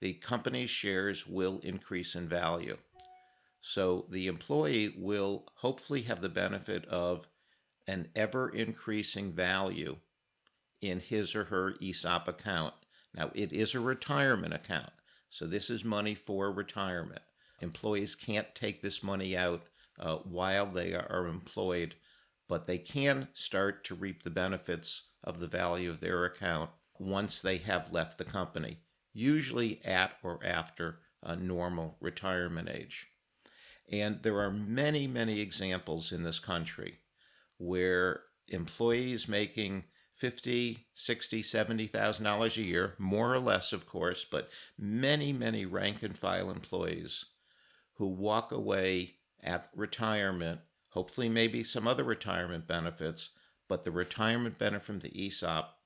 the 0.00 0.14
company's 0.14 0.70
shares 0.70 1.26
will 1.26 1.60
increase 1.62 2.14
in 2.14 2.28
value. 2.28 2.76
So 3.60 4.06
the 4.10 4.26
employee 4.26 4.94
will 4.98 5.46
hopefully 5.54 6.02
have 6.02 6.20
the 6.20 6.28
benefit 6.28 6.84
of 6.86 7.26
an 7.86 8.08
ever 8.14 8.50
increasing 8.50 9.32
value 9.32 9.96
in 10.80 11.00
his 11.00 11.34
or 11.34 11.44
her 11.44 11.74
ESOP 11.80 12.28
account. 12.28 12.74
Now, 13.14 13.30
it 13.34 13.52
is 13.52 13.74
a 13.74 13.80
retirement 13.80 14.52
account, 14.52 14.90
so 15.34 15.46
this 15.46 15.68
is 15.68 15.84
money 15.84 16.14
for 16.14 16.52
retirement. 16.52 17.22
Employees 17.60 18.14
can't 18.14 18.54
take 18.54 18.82
this 18.82 19.02
money 19.02 19.36
out 19.36 19.62
uh, 19.98 20.16
while 20.16 20.66
they 20.66 20.94
are 20.94 21.26
employed 21.26 21.94
but 22.48 22.66
they 22.66 22.78
can 22.78 23.28
start 23.32 23.84
to 23.84 23.94
reap 23.94 24.22
the 24.22 24.30
benefits 24.30 25.04
of 25.22 25.40
the 25.40 25.48
value 25.48 25.88
of 25.88 26.00
their 26.00 26.24
account 26.24 26.70
once 26.98 27.40
they 27.40 27.56
have 27.58 27.92
left 27.92 28.18
the 28.18 28.24
company, 28.24 28.78
usually 29.12 29.80
at 29.84 30.12
or 30.22 30.38
after 30.44 30.98
a 31.22 31.34
normal 31.34 31.96
retirement 32.00 32.68
age. 32.68 33.08
And 33.90 34.22
there 34.22 34.40
are 34.40 34.50
many, 34.50 35.06
many 35.06 35.40
examples 35.40 36.12
in 36.12 36.22
this 36.22 36.38
country 36.38 36.98
where 37.58 38.22
employees 38.48 39.26
making 39.26 39.84
50, 40.14 40.86
60, 40.92 41.42
70,000 41.42 42.24
dollars 42.24 42.56
a 42.56 42.62
year, 42.62 42.94
more 42.98 43.34
or 43.34 43.40
less 43.40 43.72
of 43.72 43.86
course, 43.86 44.24
but 44.24 44.50
many, 44.78 45.32
many 45.32 45.66
rank 45.66 46.02
and 46.02 46.16
file 46.16 46.50
employees 46.50 47.26
who 47.94 48.06
walk 48.06 48.52
away 48.52 49.16
at 49.42 49.68
retirement 49.74 50.60
hopefully 50.94 51.28
maybe 51.28 51.64
some 51.64 51.88
other 51.88 52.04
retirement 52.04 52.68
benefits, 52.68 53.30
but 53.68 53.82
the 53.82 53.90
retirement 53.90 54.58
benefit 54.58 54.86
from 54.86 55.00
the 55.00 55.26
ESOP 55.26 55.76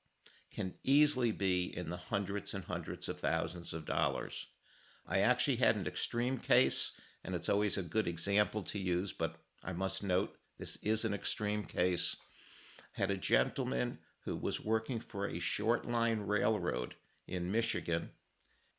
can 0.51 0.73
easily 0.83 1.31
be 1.31 1.65
in 1.75 1.89
the 1.89 1.97
hundreds 1.97 2.53
and 2.53 2.63
hundreds 2.65 3.09
of 3.09 3.19
thousands 3.19 3.73
of 3.73 3.85
dollars. 3.85 4.47
I 5.07 5.19
actually 5.19 5.57
had 5.57 5.75
an 5.75 5.87
extreme 5.87 6.37
case, 6.37 6.93
and 7.23 7.33
it's 7.33 7.49
always 7.49 7.75
a 7.77 7.83
good 7.83 8.07
example 8.07 8.61
to 8.63 8.77
use, 8.77 9.11
but 9.11 9.37
I 9.63 9.73
must 9.73 10.03
note 10.03 10.35
this 10.59 10.75
is 10.77 11.05
an 11.05 11.13
extreme 11.13 11.63
case. 11.63 12.15
Had 12.93 13.09
a 13.09 13.17
gentleman 13.17 13.97
who 14.29 14.35
was 14.35 14.63
working 14.63 14.99
for 14.99 15.25
a 15.27 15.39
short 15.39 15.85
line 15.87 16.19
railroad 16.19 16.93
in 17.27 17.51
Michigan. 17.51 18.11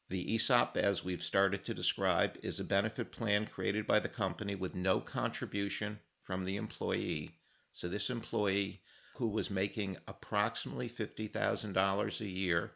The 0.09 0.37
ESOP, 0.37 0.77
as 0.77 1.05
we've 1.05 1.25
started 1.25 1.65
to 1.65 1.75
describe, 1.75 2.39
is 2.41 2.61
a 2.61 2.65
benefit 2.65 3.11
plan 3.11 3.47
created 3.47 3.85
by 3.85 3.99
the 3.99 4.09
company 4.09 4.55
with 4.55 4.77
no 4.77 5.01
contribution 5.01 5.99
from 6.23 6.45
the 6.45 6.55
employee. 6.55 7.33
So 7.73 7.89
this 7.89 8.11
employee 8.11 8.83
who 9.17 9.27
was 9.27 9.51
making 9.51 9.97
approximately 10.07 10.89
$50,000 10.89 12.21
a 12.21 12.29
year 12.29 12.71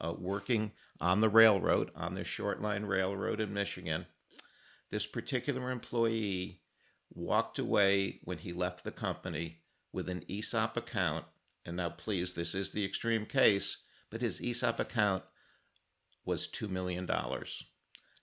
uh, 0.00 0.12
working 0.18 0.72
on 1.00 1.20
the 1.20 1.28
railroad, 1.28 1.92
on 1.94 2.14
the 2.14 2.24
short 2.24 2.60
line 2.60 2.86
railroad 2.86 3.40
in 3.40 3.54
Michigan, 3.54 4.06
this 4.90 5.06
particular 5.06 5.70
employee 5.70 6.60
walked 7.14 7.60
away 7.60 8.18
when 8.24 8.38
he 8.38 8.52
left 8.52 8.82
the 8.82 8.90
company 8.90 9.60
with 9.92 10.08
an 10.08 10.24
ESOP 10.28 10.76
account. 10.76 11.24
And 11.66 11.76
now, 11.76 11.90
please, 11.90 12.32
this 12.32 12.54
is 12.54 12.70
the 12.70 12.84
extreme 12.84 13.26
case, 13.26 13.78
but 14.08 14.20
his 14.20 14.40
ESOP 14.40 14.78
account 14.78 15.24
was 16.24 16.46
$2 16.46 16.70
million. 16.70 17.10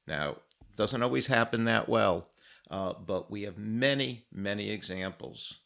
Now, 0.08 0.38
doesn't 0.78 1.04
always 1.04 1.28
happen 1.28 1.66
that 1.66 1.90
well, 1.90 2.30
uh, 2.72 2.94
but 2.94 3.30
we 3.30 3.42
have 3.42 3.58
many, 3.58 4.26
many 4.32 4.70
examples 4.70 5.60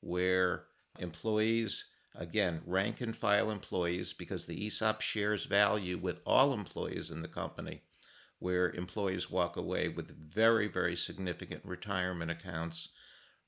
where 0.00 0.64
employees, 0.98 1.86
again, 2.14 2.60
rank 2.66 3.00
and 3.00 3.16
file 3.16 3.50
employees, 3.50 4.12
because 4.12 4.44
the 4.44 4.66
ESOP 4.66 5.00
shares 5.00 5.46
value 5.46 5.96
with 5.96 6.20
all 6.26 6.52
employees 6.52 7.10
in 7.10 7.22
the 7.22 7.28
company, 7.28 7.80
where 8.40 8.70
employees 8.72 9.30
walk 9.30 9.56
away 9.56 9.88
with 9.88 10.10
very, 10.10 10.68
very 10.68 10.96
significant 10.96 11.64
retirement 11.64 12.30
accounts, 12.30 12.90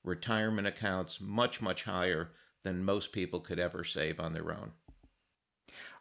retirement 0.03 0.67
accounts 0.67 1.21
much, 1.21 1.61
much 1.61 1.85
higher 1.85 2.31
than 2.65 2.85
most 2.85 3.13
people 3.13 3.41
could 3.41 3.61
ever 3.61 3.85
save 3.85 4.19
on 4.19 4.33
their 4.33 4.51
own. 4.51 4.73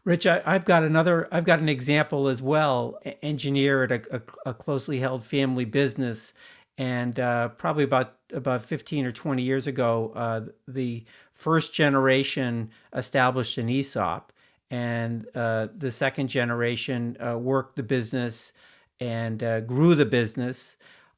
Rich, 0.05 0.27
I, 0.27 0.41
have 0.45 0.65
got 0.65 0.83
another. 0.83 1.29
I've 1.31 1.45
got 1.45 1.59
an 1.59 1.69
example 1.69 2.27
as 2.27 2.41
well. 2.41 2.99
Engineer 3.21 3.83
at 3.83 3.91
a, 3.91 4.17
a, 4.17 4.49
a 4.49 4.53
closely 4.53 4.99
held 4.99 5.23
family 5.23 5.63
business, 5.63 6.33
and 6.77 7.17
uh, 7.19 7.49
probably 7.49 7.85
about 7.85 8.15
about 8.33 8.65
15 8.65 9.05
or 9.05 9.11
20 9.13 9.41
years 9.43 9.65
ago, 9.65 10.11
uh, 10.15 10.41
the 10.67 11.05
first 11.33 11.73
generation 11.73 12.69
established 12.93 13.57
an 13.57 13.69
ESOP, 13.69 14.33
and 14.69 15.25
uh, 15.35 15.67
the 15.77 15.91
second 15.91 16.27
generation 16.27 17.15
uh, 17.25 17.37
worked 17.37 17.77
the 17.77 17.83
business 17.83 18.51
and 18.99 19.41
uh, 19.41 19.61
grew 19.61 19.95
the 19.95 20.05
business, 20.05 20.75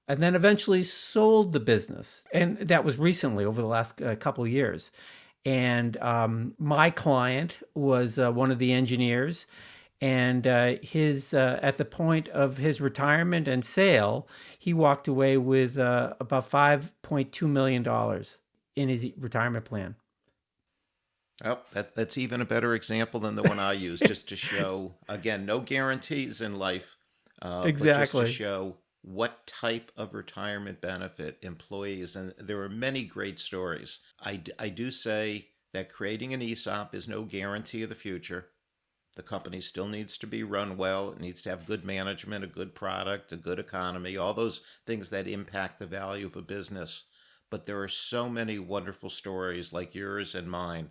and 0.08 0.22
then 0.22 0.36
eventually 0.36 0.84
sold 0.84 1.54
the 1.54 1.60
business, 1.60 2.24
and 2.32 2.60
that 2.60 2.84
was 2.84 3.00
recently 3.00 3.46
over 3.46 3.62
the 3.62 3.68
last 3.68 4.00
uh, 4.02 4.16
couple 4.16 4.46
years. 4.46 4.92
And 5.46 5.96
um, 5.98 6.56
my 6.58 6.90
client 6.90 7.60
was 7.76 8.18
one 8.18 8.52
of 8.52 8.58
the 8.58 8.74
engineers 8.74 9.46
and 10.02 10.46
uh, 10.46 10.76
his 10.82 11.34
uh, 11.34 11.60
at 11.62 11.78
the 11.78 11.86
point 11.86 12.28
of 12.30 12.58
his 12.58 12.82
retirement 12.82 13.48
and 13.48 13.64
sale, 13.64 14.28
he 14.60 14.74
walked 14.74 15.08
away 15.08 15.38
with 15.38 15.78
uh, 15.78 16.14
about 16.20 16.50
five 16.50 16.94
point 17.02 17.32
two 17.32 17.48
million 17.48 17.82
dollars 17.82 18.38
in 18.76 18.90
his 18.90 19.08
retirement 19.18 19.66
plan. 19.66 19.96
Oh, 21.44 21.60
that, 21.74 21.96
that's 21.96 22.18
even 22.18 22.40
a 22.40 22.46
better 22.46 22.74
example 22.74 23.20
than 23.20 23.36
the 23.36 23.44
one 23.44 23.60
I 23.60 23.74
use, 23.74 24.00
just 24.00 24.30
to 24.30 24.36
show 24.36 24.94
again, 25.10 25.46
no 25.46 25.60
guarantees 25.60 26.40
in 26.40 26.58
life. 26.58 26.98
Uh, 27.42 27.64
exactly. 27.66 28.22
just 28.22 28.32
to 28.32 28.44
show 28.44 28.78
what 29.06 29.46
type 29.46 29.92
of 29.96 30.14
retirement 30.14 30.82
benefit 30.82 31.38
employees, 31.42 32.16
and 32.16 32.34
there 32.38 32.62
are 32.62 32.70
many 32.70 33.04
great 33.06 33.40
stories. 33.40 34.00
I, 34.24 34.42
I 34.58 34.70
do 34.70 34.92
say 34.92 35.50
that 35.74 35.92
creating 35.92 36.34
an 36.34 36.42
ESOP 36.42 36.96
is 36.96 37.08
no 37.08 37.24
guarantee 37.24 37.84
of 37.84 37.90
the 37.90 37.96
future 37.96 38.48
the 39.16 39.24
company 39.24 39.62
still 39.62 39.88
needs 39.88 40.18
to 40.18 40.28
be 40.28 40.44
run 40.44 40.78
well. 40.78 41.12
It 41.12 41.20
needs 41.20 41.42
to 41.44 41.50
have 41.50 41.66
good 41.66 41.86
management, 41.86 42.44
a 42.44 42.48
good 42.48 42.76
product, 42.76 43.32
a 43.32 43.38
good 43.38 43.60
economy, 43.60 44.18
all 44.18 44.34
those 44.34 44.62
things 44.86 45.10
that 45.10 45.28
impact 45.28 45.80
the 45.80 45.86
value 45.86 46.26
of 46.26 46.36
a 46.36 46.42
business. 46.42 47.06
But 47.50 47.66
there 47.66 47.82
are 47.82 47.88
so 47.88 48.30
many 48.30 48.60
wonderful 48.60 49.10
stories 49.10 49.72
like 49.72 49.96
yours 49.96 50.36
and 50.36 50.50
mine 50.50 50.90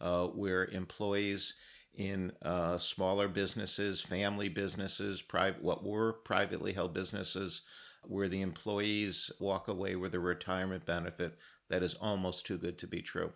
uh, 0.00 0.26
where 0.28 0.64
employees 0.66 1.54
in 1.96 2.32
uh, 2.42 2.78
smaller 2.78 3.28
businesses, 3.28 4.02
family 4.02 4.48
businesses, 4.48 5.22
private, 5.22 5.62
what 5.62 5.84
were 5.84 6.12
privately 6.12 6.72
held 6.72 6.92
businesses, 6.94 7.62
where 8.04 8.28
the 8.28 8.42
employees 8.42 9.30
walk 9.40 9.68
away 9.68 9.96
with 9.96 10.14
a 10.14 10.20
retirement 10.20 10.84
benefit 10.86 11.36
that 11.68 11.82
is 11.82 11.94
almost 11.94 12.46
too 12.46 12.58
good 12.58 12.78
to 12.78 12.86
be 12.86 13.02
true. 13.02 13.32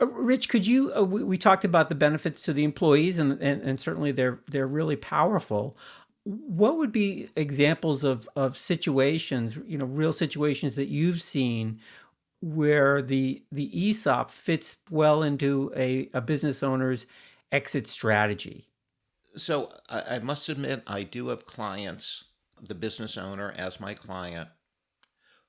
Uh, 0.00 0.06
Rich, 0.06 0.48
could 0.48 0.66
you? 0.66 0.94
Uh, 0.94 1.02
we, 1.02 1.22
we 1.22 1.38
talked 1.38 1.64
about 1.64 1.88
the 1.88 1.94
benefits 1.94 2.42
to 2.42 2.52
the 2.52 2.64
employees, 2.64 3.18
and, 3.18 3.40
and 3.40 3.62
and 3.62 3.78
certainly 3.80 4.12
they're 4.12 4.40
they're 4.50 4.66
really 4.66 4.96
powerful. 4.96 5.76
What 6.24 6.78
would 6.78 6.90
be 6.92 7.30
examples 7.36 8.02
of 8.02 8.28
of 8.34 8.56
situations, 8.56 9.56
you 9.66 9.78
know, 9.78 9.86
real 9.86 10.12
situations 10.12 10.74
that 10.76 10.88
you've 10.88 11.22
seen 11.22 11.80
where 12.44 13.00
the 13.00 13.42
the 13.50 13.88
ESOP 13.88 14.30
fits 14.30 14.76
well 14.90 15.22
into 15.22 15.72
a, 15.74 16.10
a 16.12 16.20
business 16.20 16.62
owner's 16.62 17.06
exit 17.50 17.86
strategy? 17.86 18.68
So 19.36 19.72
I, 19.88 20.16
I 20.16 20.18
must 20.18 20.48
admit, 20.48 20.82
I 20.86 21.04
do 21.04 21.28
have 21.28 21.46
clients, 21.46 22.24
the 22.60 22.74
business 22.74 23.16
owner 23.16 23.52
as 23.56 23.80
my 23.80 23.94
client, 23.94 24.50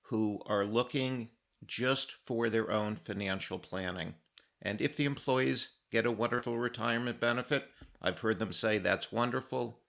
who 0.04 0.42
are 0.46 0.66
looking 0.66 1.30
just 1.66 2.12
for 2.12 2.50
their 2.50 2.72
own 2.72 2.96
financial 2.96 3.60
planning. 3.60 4.16
And 4.62 4.80
if 4.80 4.96
the 4.96 5.06
employees 5.06 5.70
get 5.92 6.06
a 6.06 6.12
wonderful 6.12 6.58
retirement 6.58 7.20
benefit, 7.20 7.68
I've 8.02 8.20
heard 8.20 8.40
them 8.40 8.54
say 8.54 8.78
that's 8.78 9.12
wonderful, 9.12 9.80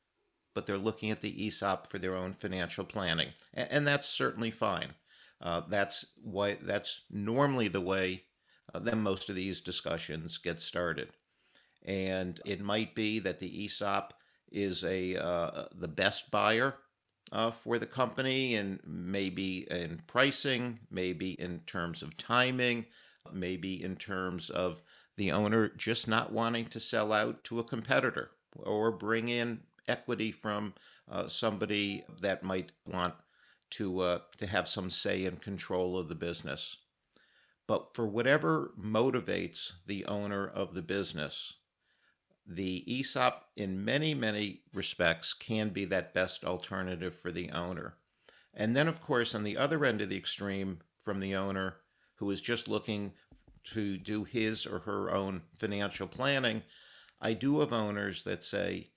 but 0.55 0.67
they're 0.67 0.77
looking 0.77 1.11
at 1.11 1.21
the 1.21 1.47
ESOP 1.47 1.87
for 1.87 1.99
their 1.99 2.17
own 2.17 2.33
financial 2.33 2.85
planning. 2.85 3.29
And, 3.55 3.69
and 3.71 3.87
that's 3.87 4.09
certainly 4.09 4.51
fine. 4.51 4.95
Uh, 5.41 5.63
that's 5.69 6.07
why 6.23 6.57
that's 6.63 7.03
normally 7.11 7.69
the 7.69 7.81
way 7.81 8.23
uh, 8.75 8.79
then 8.79 9.01
most 9.01 9.31
of 9.31 9.37
these 9.37 9.61
discussions 9.61 10.39
get 10.39 10.61
started. 10.61 11.09
And 11.85 12.41
it 12.45 12.61
might 12.61 12.95
be 12.95 13.19
that 13.21 13.39
the 13.39 13.65
ESOP 13.65 14.13
is 14.51 14.85
a 14.85 15.17
uh, 15.17 15.67
the 15.75 15.89
best 15.89 16.31
buyer 16.31 16.75
uh, 17.33 17.51
for 17.51 17.79
the 17.79 17.87
company, 17.87 18.55
and 18.55 18.81
maybe 18.85 19.67
in 19.71 20.03
pricing, 20.07 20.81
maybe 20.91 21.33
in 21.33 21.61
terms 21.61 22.03
of 22.03 22.17
timing, 22.17 22.87
maybe 23.33 23.83
in 23.83 23.97
terms 23.97 24.51
of 24.51 24.83
the 25.17 25.33
owner 25.33 25.69
just 25.77 26.09
not 26.09 26.33
wanting 26.33 26.67
to 26.67 26.81
sell 26.81 27.13
out 27.13 27.43
to 27.45 27.59
a 27.59 27.65
competitor 27.65 28.31
or 28.57 28.91
bring 28.91 29.29
in 29.29 29.61
equity 29.89 30.33
from 30.33 30.75
uh, 31.11 31.29
somebody 31.29 32.05
that 32.21 32.43
might 32.43 32.73
want 32.87 33.15
to 33.71 34.01
uh, 34.01 34.19
to 34.39 34.47
have 34.47 34.69
some 34.69 34.91
say 34.91 35.25
and 35.25 35.41
control 35.41 35.99
of 35.99 36.09
the 36.09 36.15
business. 36.15 36.79
But 37.67 37.95
for 37.95 38.07
whatever 38.07 38.73
motivates 38.81 39.73
the 39.87 40.05
owner 40.07 40.47
of 40.47 40.75
the 40.75 40.83
business, 40.83 41.55
the 42.47 42.85
ESOP, 42.87 43.45
in 43.57 43.85
many, 43.85 44.15
many 44.15 44.63
respects, 44.73 45.35
can 45.35 45.71
be 45.71 45.85
that 45.87 46.15
best 46.15 46.45
alternative 46.45 47.15
for 47.15 47.33
the 47.33 47.51
owner. 47.51 47.97
And 48.55 48.77
then, 48.77 48.87
of 48.87 49.03
course, 49.03 49.35
on 49.35 49.43
the 49.43 49.57
other 49.57 49.85
end 49.85 50.01
of 50.01 50.09
the 50.09 50.17
extreme, 50.17 50.79
from 51.03 51.21
the 51.21 51.35
owner 51.35 51.77
who 52.17 52.31
is 52.31 52.41
just 52.41 52.69
looking 52.69 53.13
to 53.65 53.97
do 53.97 54.25
his 54.25 54.67
or 54.67 54.81
her 54.81 55.13
own 55.13 55.43
financial 55.57 56.07
planning, 56.07 56.63
I 57.21 57.33
do 57.33 57.61
have 57.61 57.73
owners 57.73 58.23
that 58.25 58.45
say, 58.45 58.91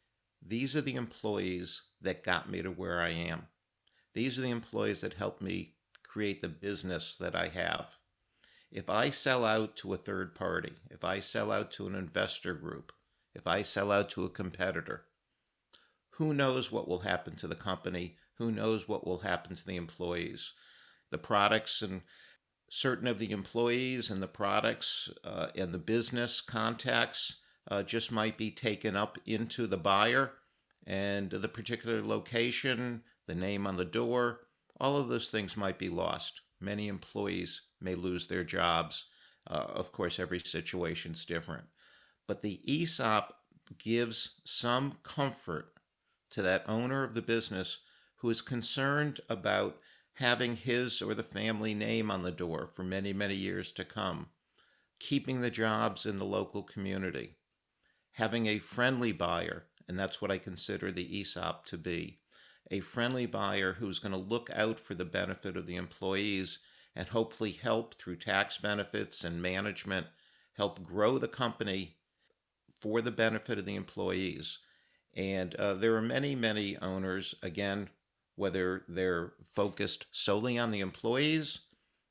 These 0.46 0.76
are 0.76 0.82
the 0.82 0.96
employees 0.96 1.84
that 2.02 2.24
got 2.24 2.50
me 2.50 2.62
to 2.62 2.70
where 2.70 3.02
I 3.02 3.10
am. 3.10 3.48
These 4.20 4.38
are 4.38 4.42
the 4.42 4.50
employees 4.50 5.00
that 5.00 5.14
helped 5.14 5.42
me 5.42 5.76
create 6.04 6.42
the 6.42 6.50
business 6.50 7.16
that 7.22 7.38
I 7.38 7.48
have. 7.48 7.96
If 8.70 8.90
I 8.90 9.12
sell 9.12 9.46
out 9.46 9.78
to 9.78 9.94
a 9.94 9.98
third 9.98 10.36
party, 10.36 10.74
if 10.92 11.06
I 11.06 11.22
sell 11.22 11.54
out 11.54 11.72
to 11.72 11.88
an 11.88 11.96
investor 11.96 12.54
group, 12.54 12.92
if 13.34 13.48
I 13.48 13.62
sell 13.62 13.94
out 13.94 14.10
to 14.10 14.26
a 14.26 14.30
competitor, 14.30 15.06
who 16.16 16.34
knows 16.34 16.70
what 16.70 16.86
will 16.86 17.00
happen 17.00 17.38
to 17.38 17.48
the 17.48 17.56
company? 17.56 18.18
Who 18.40 18.52
knows 18.52 18.90
what 18.90 19.08
will 19.08 19.20
happen 19.20 19.56
to 19.56 19.66
the 19.66 19.78
employees? 19.78 20.52
The 21.12 21.18
products 21.18 21.82
and 21.82 22.02
certain 22.70 23.08
of 23.08 23.20
the 23.20 23.32
employees 23.32 24.12
and 24.12 24.22
the 24.22 24.28
products 24.28 25.10
uh, 25.24 25.48
and 25.56 25.74
the 25.74 25.78
business 25.78 26.42
contacts 26.42 27.38
uh, 27.72 27.84
just 27.84 28.12
might 28.12 28.36
be 28.36 28.52
taken 28.52 28.98
up 28.98 29.18
into 29.26 29.66
the 29.66 29.78
buyer 29.78 30.34
and 30.86 31.30
the 31.30 31.48
particular 31.48 32.04
location, 32.04 33.04
the 33.30 33.36
name 33.36 33.68
on 33.68 33.78
the 33.78 33.86
door, 33.86 34.40
all 34.80 34.98
of 34.98 35.08
those 35.08 35.30
things 35.30 35.56
might 35.56 35.78
be 35.78 35.88
lost. 35.88 36.42
Many 36.60 36.88
employees 36.88 37.62
may 37.80 37.94
lose 37.94 38.26
their 38.26 38.44
jobs. 38.44 39.06
Uh, 39.48 39.66
of 39.70 39.92
course, 39.92 40.20
every 40.20 40.40
situation's 40.40 41.26
different. 41.26 41.66
But 42.28 42.42
the 42.42 42.60
ESOP 42.68 43.34
gives 43.78 44.42
some 44.46 44.98
comfort 45.04 45.74
to 46.32 46.42
that 46.42 46.68
owner 46.68 47.04
of 47.04 47.14
the 47.14 47.22
business 47.22 47.80
who 48.18 48.32
is 48.32 48.42
concerned 48.42 49.22
about 49.30 49.78
having 50.14 50.56
his 50.56 51.00
or 51.00 51.14
the 51.14 51.24
family 51.24 51.76
name 51.76 52.10
on 52.10 52.24
the 52.24 52.32
door 52.32 52.66
for 52.66 52.84
many, 52.84 53.14
many 53.14 53.36
years 53.36 53.72
to 53.74 53.86
come, 53.86 54.28
keeping 55.00 55.42
the 55.42 55.52
jobs 55.52 56.08
in 56.08 56.18
the 56.18 56.26
local 56.26 56.64
community, 56.64 57.38
having 58.14 58.48
a 58.48 58.58
friendly 58.58 59.12
buyer, 59.12 59.68
and 59.88 60.00
that's 60.00 60.20
what 60.20 60.32
I 60.32 60.40
consider 60.40 60.92
the 60.92 61.22
ESOP 61.22 61.68
to 61.68 61.78
be 61.78 62.20
a 62.72 62.80
friendly 62.80 63.26
buyer 63.26 63.74
who's 63.74 64.00
going 64.00 64.12
to 64.12 64.18
look 64.18 64.50
out 64.54 64.80
for 64.80 64.94
the 64.94 65.06
benefit 65.06 65.58
of 65.58 65.66
the 65.66 65.76
employees 65.76 66.60
and 66.96 67.08
hopefully 67.08 67.52
help 67.52 67.94
through 67.94 68.16
tax 68.18 68.58
benefits 68.58 69.24
and 69.24 69.42
management 69.42 70.08
help 70.54 70.84
grow 70.84 71.18
the 71.18 71.28
company 71.28 71.96
for 72.82 73.02
the 73.02 73.12
benefit 73.12 73.58
of 73.58 73.66
the 73.66 73.76
employees. 73.76 74.60
And 75.14 75.56
uh, 75.56 75.74
there 75.76 75.96
are 75.96 76.02
many, 76.02 76.36
many 76.36 76.78
owners, 76.78 77.36
again, 77.42 77.90
whether 78.36 78.84
they're 78.88 79.34
focused 79.54 80.08
solely 80.12 80.58
on 80.58 80.72
the 80.72 80.80
employees 80.80 81.60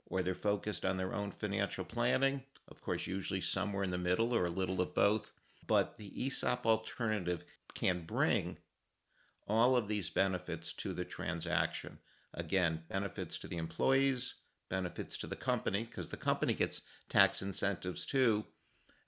or 0.06 0.22
they're 0.22 0.34
focused 0.34 0.84
on 0.84 0.96
their 0.96 1.14
own 1.14 1.30
financial 1.30 1.84
planning, 1.84 2.42
of 2.68 2.82
course, 2.82 3.06
usually 3.06 3.40
somewhere 3.40 3.84
in 3.84 3.90
the 3.90 3.98
middle 3.98 4.34
or 4.34 4.46
a 4.46 4.50
little 4.50 4.80
of 4.80 4.94
both. 4.94 5.32
But 5.66 5.98
the 5.98 6.26
ESOP 6.26 6.66
alternative 6.66 7.44
can 7.74 8.04
bring 8.04 8.58
all 9.48 9.76
of 9.76 9.88
these 9.88 10.10
benefits 10.10 10.72
to 10.74 10.92
the 10.92 11.04
transaction. 11.04 11.98
Again, 12.34 12.82
benefits 12.88 13.38
to 13.38 13.48
the 13.48 13.56
employees, 13.56 14.34
benefits 14.68 15.16
to 15.18 15.26
the 15.26 15.36
company, 15.36 15.84
because 15.84 16.08
the 16.08 16.16
company 16.16 16.54
gets 16.54 16.82
tax 17.08 17.42
incentives 17.42 18.04
too, 18.04 18.44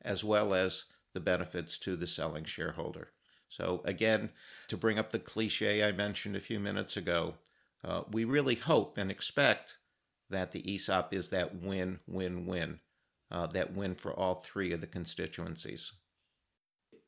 as 0.03 0.25
well 0.25 0.55
as 0.55 0.85
the 1.13 1.21
benefits 1.21 1.79
to 1.79 1.97
the 1.97 2.07
selling 2.07 2.45
shareholder. 2.45 3.09
So, 3.49 3.83
again, 3.85 4.31
to 4.69 4.77
bring 4.77 4.99
up 4.99 5.11
the 5.11 5.19
cliche 5.19 5.87
I 5.87 5.93
mentioned 5.93 6.37
a 6.37 6.41
few 6.41 6.61
minutes 6.61 6.97
ago, 6.97 7.35
uh, 7.85 8.03
we 8.11 8.25
really 8.25 8.55
hope 8.55 8.97
and 8.97 9.11
expect 9.11 9.79
that 10.31 10.53
the 10.53 10.75
ESOP 10.75 11.13
is 11.13 11.29
that 11.31 11.57
win 11.57 11.99
win 12.07 12.47
win, 12.47 12.79
uh, 13.31 13.49
that 13.49 13.75
win 13.75 13.97
for 13.97 14.13
all 14.13 14.37
three 14.37 14.73
of 14.73 14.81
the 14.81 14.87
constituencies. 14.87 15.93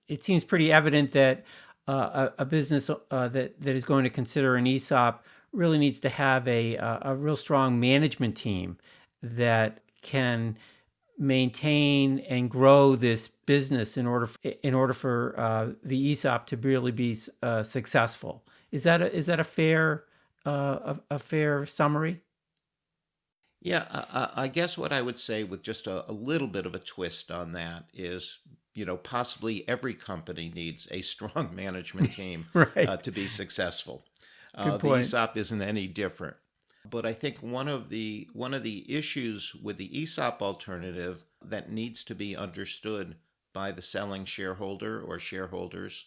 It 0.09 0.25
seems 0.25 0.43
pretty 0.43 0.73
evident 0.73 1.13
that 1.13 1.45
uh, 1.89 2.29
a, 2.39 2.43
a, 2.43 2.45
business 2.45 2.89
uh, 2.91 3.29
that, 3.29 3.61
that 3.61 3.77
is 3.77 3.85
going 3.85 4.05
to 4.05 4.11
consider 4.11 4.57
an 4.57 4.67
ESOP 4.67 5.25
really 5.53 5.79
needs 5.79 6.01
to 6.01 6.09
have 6.09 6.47
a, 6.47 6.77
a 6.77 7.15
real 7.15 7.37
strong 7.37 7.79
management 7.79 8.37
team 8.37 8.79
that 9.23 9.81
can 10.01 10.57
maintain 11.19 12.19
and 12.21 12.51
grow 12.51 12.97
this 12.97 13.29
business 13.47 13.97
in 13.97 14.07
order 14.07 14.29
in 14.63 14.75
order 14.75 14.93
for 14.93 15.39
uh, 15.39 15.69
the 15.85 16.13
ESOP 16.13 16.47
to 16.47 16.57
really 16.57 16.91
be 16.91 17.17
uh, 17.43 17.63
successful. 17.63 18.45
Is 18.71 18.83
that 18.85 19.03
a, 19.03 19.15
is 19.15 19.27
that 19.27 19.39
a 19.41 19.45
fair 19.45 20.05
uh, 20.45 20.95
a, 21.11 21.15
a, 21.15 21.19
fair 21.19 21.67
summary? 21.67 22.21
Yeah, 23.61 23.87
I, 23.91 24.45
I, 24.45 24.49
guess 24.49 24.77
what 24.77 24.93
I 24.93 25.01
would 25.01 25.21
say 25.21 25.45
with 25.45 25.63
just 25.63 25.87
a, 25.87 26.11
a 26.11 26.13
little 26.13 26.49
bit 26.49 26.67
of 26.67 26.75
a 26.75 26.81
twist 26.81 27.31
on 27.31 27.53
that 27.53 27.85
is, 27.95 28.41
you 28.75 28.85
know, 28.85 28.97
possibly 28.97 29.69
every 29.69 29.95
company 29.95 30.51
needs 30.55 30.89
a 30.91 31.03
strong 31.03 31.51
management 31.55 32.13
team 32.15 32.47
right. 32.55 32.89
Uh, 32.89 32.97
to 32.99 33.11
be 33.11 33.27
successful. 33.27 34.05
Uh, 34.55 34.77
the 34.77 34.93
ESOP 34.93 35.37
isn't 35.37 35.63
any 35.63 35.87
different. 35.87 36.37
But 36.89 37.07
I 37.07 37.13
think 37.13 37.39
one 37.39 37.69
of 37.69 37.91
the 37.91 38.29
one 38.33 38.55
of 38.55 38.65
the 38.65 38.85
issues 38.93 39.55
with 39.55 39.79
the 39.79 40.03
ESOP 40.03 40.43
alternative 40.43 41.25
that 41.41 41.71
needs 41.71 42.03
to 42.05 42.15
be 42.15 42.37
understood 42.37 43.17
by 43.53 43.71
the 43.71 43.83
selling 43.83 44.25
shareholder 44.25 45.01
or 45.01 45.19
shareholders 45.19 46.07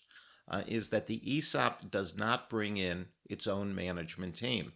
uh, 0.49 0.63
is 0.67 0.89
that 0.89 1.07
the 1.07 1.21
ESOP 1.37 1.89
does 1.89 2.17
not 2.17 2.49
bring 2.49 2.77
in 2.77 3.07
its 3.29 3.47
own 3.47 3.73
management 3.73 4.35
team. 4.35 4.73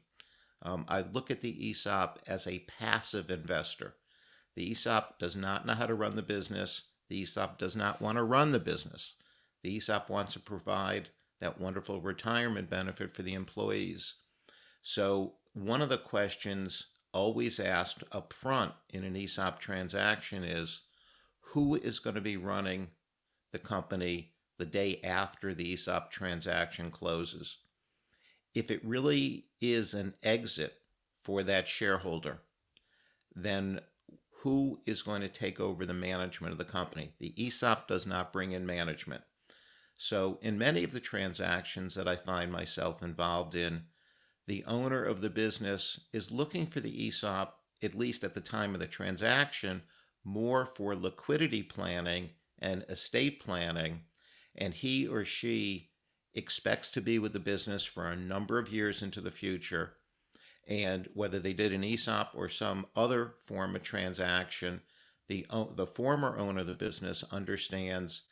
Um, 0.62 0.86
I 0.88 1.02
look 1.02 1.32
at 1.32 1.41
the 1.41 1.69
ESOP 1.69 2.19
as 2.28 2.47
a 2.47 2.60
passive 2.60 3.30
investor. 3.30 3.95
The 4.56 4.71
ESOP 4.71 5.19
does 5.19 5.36
not 5.36 5.65
know 5.65 5.73
how 5.73 5.86
to 5.86 5.93
run 5.93 6.15
the 6.15 6.21
business. 6.21 6.84
The 7.10 7.22
ESOP 7.22 7.58
does 7.58 7.76
not 7.76 8.02
want 8.02 8.17
to 8.17 8.24
run 8.24 8.52
the 8.52 8.60
business. 8.60 9.13
The 9.63 9.76
ESOP 9.76 10.10
wants 10.10 10.34
to 10.34 10.39
provide 10.39 11.10
that 11.39 11.60
wonderful 11.60 12.02
retirement 12.02 12.69
benefit 12.69 13.13
for 13.13 13.24
the 13.24 13.34
employees. 13.34 14.15
So 14.82 15.34
one 15.54 15.82
of 15.82 15.89
the 15.89 15.98
questions 15.98 16.88
always 17.12 17.60
asked 17.60 18.04
up 18.12 18.32
front 18.32 18.74
in 18.89 19.04
an 19.04 19.15
ESOP 19.15 19.60
transaction 19.60 20.43
is 20.43 20.82
who 21.39 21.76
is 21.76 22.00
going 22.00 22.15
to 22.15 22.22
be 22.22 22.38
running 22.38 22.89
the 23.52 23.60
company 23.60 24.34
the 24.58 24.65
day 24.65 25.00
after 25.04 25.54
the 25.54 25.74
ESOP 25.74 26.12
transaction 26.12 26.91
closes? 26.91 27.58
if 28.54 28.72
it 28.72 28.84
really 28.84 29.45
is 29.62 29.93
an 29.93 30.13
exit 30.24 30.74
for 31.24 31.43
that 31.43 31.67
shareholder, 31.67 32.39
then 33.36 33.80
who 34.41 34.80
is 34.86 35.02
going 35.02 35.21
to 35.21 35.28
take 35.28 35.60
over 35.60 35.86
the 35.86 35.93
management 35.93 36.54
of 36.54 36.58
the 36.58 36.65
company? 36.65 37.12
The 37.19 37.34
ESOP 37.38 37.88
does 37.88 38.08
not 38.08 38.32
bring 38.32 38.54
in 38.54 38.65
management. 38.65 39.23
So, 39.97 40.39
in 40.41 40.58
many 40.58 40.86
of 40.86 40.93
the 40.93 41.02
transactions 41.02 41.95
that 41.95 42.08
I 42.08 42.15
find 42.15 42.49
myself 42.49 43.04
involved 43.04 43.54
in, 43.54 43.84
the 44.47 44.63
owner 44.63 45.04
of 45.04 45.19
the 45.19 45.30
business 45.30 45.99
is 46.13 46.32
looking 46.32 46.65
for 46.67 46.80
the 46.80 47.08
ESOP, 47.08 47.54
at 47.84 47.95
least 47.95 48.23
at 48.23 48.34
the 48.34 48.41
time 48.41 48.73
of 48.73 48.80
the 48.80 48.88
transaction, 48.88 49.82
more 50.23 50.65
for 50.65 50.95
liquidity 50.95 51.62
planning 51.62 52.30
and 52.60 52.86
estate 52.88 53.41
planning, 53.41 54.04
and 54.56 54.73
he 54.73 55.06
or 55.06 55.25
she 55.25 55.91
expects 56.34 56.89
to 56.91 57.02
be 57.02 57.19
with 57.19 57.34
the 57.34 57.39
business 57.39 57.84
for 57.84 58.08
a 58.08 58.15
number 58.15 58.58
of 58.58 58.71
years 58.71 59.02
into 59.02 59.19
the 59.19 59.32
future. 59.32 59.95
And 60.69 61.10
whether 61.15 61.39
they 61.39 61.53
did 61.53 61.73
an 61.73 61.84
ESOP 61.84 62.32
or 62.36 62.47
some 62.47 62.86
other 62.95 63.34
form 63.45 63.75
of 63.75 63.82
transaction, 63.82 64.82
the, 65.27 65.45
the 65.75 65.88
former 65.88 66.38
owner 66.38 66.62
of 66.62 66.67
the 66.67 66.75
business 66.75 67.23
understands 67.32 68.23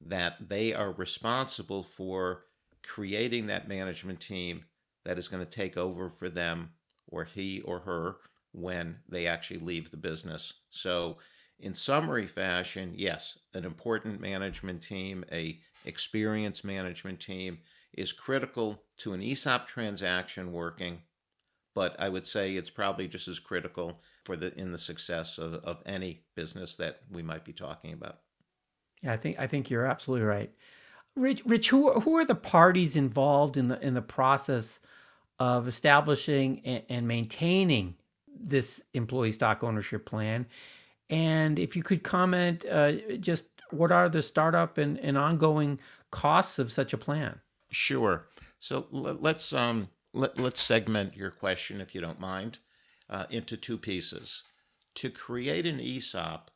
that 0.00 0.48
they 0.48 0.74
are 0.74 0.92
responsible 0.92 1.84
for 1.84 2.42
creating 2.82 3.46
that 3.46 3.68
management 3.68 4.20
team 4.20 4.64
that 5.04 5.18
is 5.18 5.28
going 5.28 5.44
to 5.44 5.50
take 5.50 5.76
over 5.76 6.10
for 6.10 6.28
them 6.28 6.70
or 7.06 7.24
he 7.24 7.60
or 7.60 7.78
her 7.80 8.16
when 8.52 8.98
they 9.08 9.26
actually 9.26 9.60
leave 9.60 9.90
the 9.90 9.96
business. 9.96 10.52
So 10.70 11.18
in 11.60 11.74
summary 11.74 12.26
fashion, 12.26 12.92
yes, 12.96 13.38
an 13.54 13.64
important 13.64 14.20
management 14.20 14.82
team, 14.82 15.24
a 15.30 15.60
experienced 15.84 16.64
management 16.64 17.20
team 17.20 17.58
is 17.92 18.12
critical 18.12 18.82
to 18.98 19.12
an 19.12 19.22
ESOP 19.22 19.68
transaction 19.68 20.52
working, 20.52 21.02
but 21.74 21.96
I 21.98 22.08
would 22.08 22.26
say 22.26 22.54
it's 22.54 22.70
probably 22.70 23.08
just 23.08 23.28
as 23.28 23.38
critical 23.38 24.00
for 24.24 24.36
the 24.36 24.56
in 24.58 24.72
the 24.72 24.78
success 24.78 25.38
of, 25.38 25.54
of 25.54 25.82
any 25.84 26.22
business 26.34 26.76
that 26.76 27.00
we 27.10 27.22
might 27.22 27.44
be 27.44 27.52
talking 27.52 27.92
about. 27.92 28.20
Yeah, 29.02 29.12
I 29.12 29.16
think 29.16 29.38
I 29.38 29.46
think 29.46 29.70
you're 29.70 29.86
absolutely 29.86 30.26
right. 30.26 30.50
Rich, 31.16 31.42
Rich, 31.44 31.68
who 31.70 32.00
who 32.00 32.16
are 32.16 32.24
the 32.24 32.34
parties 32.34 32.96
involved 32.96 33.56
in 33.56 33.68
the 33.68 33.80
in 33.84 33.94
the 33.94 34.02
process 34.02 34.80
of 35.38 35.68
establishing 35.68 36.60
and, 36.64 36.82
and 36.88 37.08
maintaining 37.08 37.96
this 38.28 38.82
employee 38.94 39.32
stock 39.32 39.62
ownership 39.62 40.06
plan? 40.06 40.46
And 41.10 41.58
if 41.58 41.76
you 41.76 41.82
could 41.82 42.02
comment, 42.02 42.64
uh, 42.70 42.92
just 43.20 43.46
what 43.70 43.92
are 43.92 44.08
the 44.08 44.22
startup 44.22 44.78
and, 44.78 44.98
and 45.00 45.18
ongoing 45.18 45.80
costs 46.10 46.58
of 46.58 46.72
such 46.72 46.92
a 46.92 46.98
plan? 46.98 47.40
Sure. 47.70 48.26
So 48.58 48.86
let's 48.90 49.52
um, 49.52 49.88
let, 50.14 50.38
let's 50.38 50.62
segment 50.62 51.16
your 51.16 51.30
question, 51.30 51.80
if 51.80 51.94
you 51.94 52.00
don't 52.00 52.20
mind, 52.20 52.60
uh, 53.10 53.26
into 53.30 53.56
two 53.56 53.76
pieces. 53.76 54.44
To 54.96 55.10
create 55.10 55.66
an 55.66 55.80
ESOP, 55.80 56.50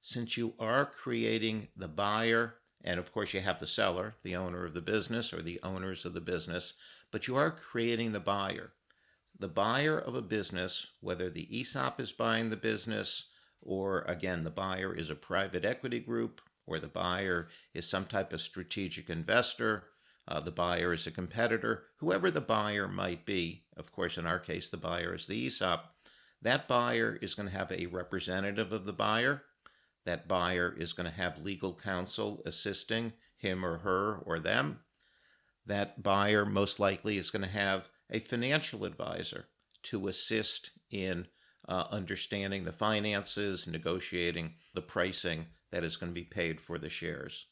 since 0.00 0.36
you 0.36 0.54
are 0.58 0.84
creating 0.84 1.68
the 1.76 1.88
buyer, 1.88 2.56
and 2.84 2.98
of 2.98 3.12
course 3.12 3.32
you 3.32 3.40
have 3.40 3.60
the 3.60 3.66
seller, 3.66 4.16
the 4.22 4.36
owner 4.36 4.66
of 4.66 4.74
the 4.74 4.80
business 4.80 5.32
or 5.32 5.40
the 5.40 5.60
owners 5.62 6.04
of 6.04 6.14
the 6.14 6.20
business, 6.20 6.74
but 7.12 7.28
you 7.28 7.36
are 7.36 7.50
creating 7.50 8.12
the 8.12 8.20
buyer. 8.20 8.72
The 9.38 9.48
buyer 9.48 9.98
of 9.98 10.14
a 10.14 10.22
business, 10.22 10.86
whether 11.00 11.30
the 11.30 11.48
ESOP 11.60 12.00
is 12.00 12.10
buying 12.10 12.50
the 12.50 12.56
business, 12.56 13.26
or 13.62 14.02
again, 14.02 14.42
the 14.44 14.50
buyer 14.50 14.94
is 14.94 15.10
a 15.10 15.14
private 15.14 15.64
equity 15.64 16.00
group, 16.00 16.40
or 16.66 16.80
the 16.80 16.88
buyer 16.88 17.48
is 17.72 17.86
some 17.86 18.06
type 18.06 18.32
of 18.32 18.40
strategic 18.40 19.08
investor, 19.10 19.84
uh, 20.28 20.40
the 20.40 20.50
buyer 20.50 20.92
is 20.92 21.06
a 21.06 21.10
competitor, 21.10 21.84
whoever 21.98 22.30
the 22.30 22.40
buyer 22.40 22.88
might 22.88 23.24
be, 23.24 23.64
of 23.76 23.92
course, 23.92 24.18
in 24.18 24.26
our 24.26 24.38
case, 24.38 24.68
the 24.68 24.76
buyer 24.76 25.14
is 25.14 25.26
the 25.26 25.46
ESOP, 25.46 25.92
that 26.42 26.68
buyer 26.68 27.18
is 27.20 27.34
going 27.34 27.48
to 27.48 27.56
have 27.56 27.72
a 27.72 27.86
representative 27.86 28.72
of 28.72 28.86
the 28.86 28.92
buyer. 28.92 29.42
That 30.04 30.28
buyer 30.28 30.74
is 30.78 30.92
going 30.92 31.10
to 31.10 31.16
have 31.16 31.42
legal 31.42 31.74
counsel 31.74 32.42
assisting 32.46 33.14
him 33.36 33.64
or 33.64 33.78
her 33.78 34.18
or 34.24 34.38
them. 34.38 34.80
That 35.64 36.02
buyer 36.02 36.44
most 36.44 36.78
likely 36.78 37.18
is 37.18 37.30
going 37.30 37.42
to 37.42 37.48
have 37.48 37.88
a 38.10 38.20
financial 38.20 38.84
advisor 38.84 39.48
to 39.84 40.06
assist 40.06 40.70
in 40.90 41.26
uh, 41.68 41.86
understanding 41.90 42.64
the 42.64 42.72
finances, 42.72 43.66
negotiating 43.66 44.54
the 44.74 44.82
pricing 44.82 45.46
that 45.72 45.82
is 45.82 45.96
going 45.96 46.12
to 46.12 46.14
be 46.14 46.24
paid 46.24 46.60
for 46.60 46.78
the 46.78 46.88
shares. 46.88 47.46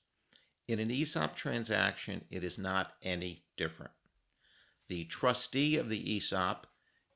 In 0.67 0.79
an 0.79 0.91
ESOP 0.91 1.37
transaction, 1.37 2.25
it 2.31 2.43
is 2.43 2.59
not 2.59 2.95
any 3.03 3.45
different. 3.57 3.93
The 4.89 5.05
trustee 5.05 5.77
of 5.77 5.91
the 5.91 6.17
ESOP 6.17 6.67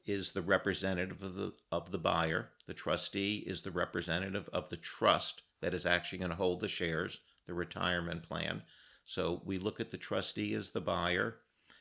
is 0.04 0.32
the 0.32 0.42
representative 0.42 1.22
of 1.22 1.34
the, 1.34 1.52
of 1.72 1.90
the 1.90 1.98
buyer. 1.98 2.50
The 2.66 2.74
trustee 2.74 3.44
is 3.46 3.62
the 3.62 3.70
representative 3.70 4.48
of 4.52 4.68
the 4.68 4.76
trust 4.76 5.42
that 5.61 5.72
is 5.72 5.87
actually 5.87 6.18
going 6.18 6.30
to 6.30 6.37
hold 6.37 6.61
the 6.61 6.68
shares, 6.68 7.20
the 7.46 7.54
retirement 7.54 8.22
plan. 8.22 8.62
So 9.06 9.40
we 9.44 9.56
look 9.56 9.80
at 9.80 9.90
the 9.90 9.96
trustee 9.96 10.54
as 10.54 10.70
the 10.70 10.80
buyer, 10.80 11.37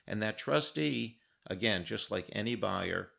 and 0.07 0.21
that 0.21 0.37
trustee, 0.37 1.19
again, 1.47 1.83
just 1.83 2.11
like 2.11 2.29
any 2.31 2.55
buyer, 2.55 3.09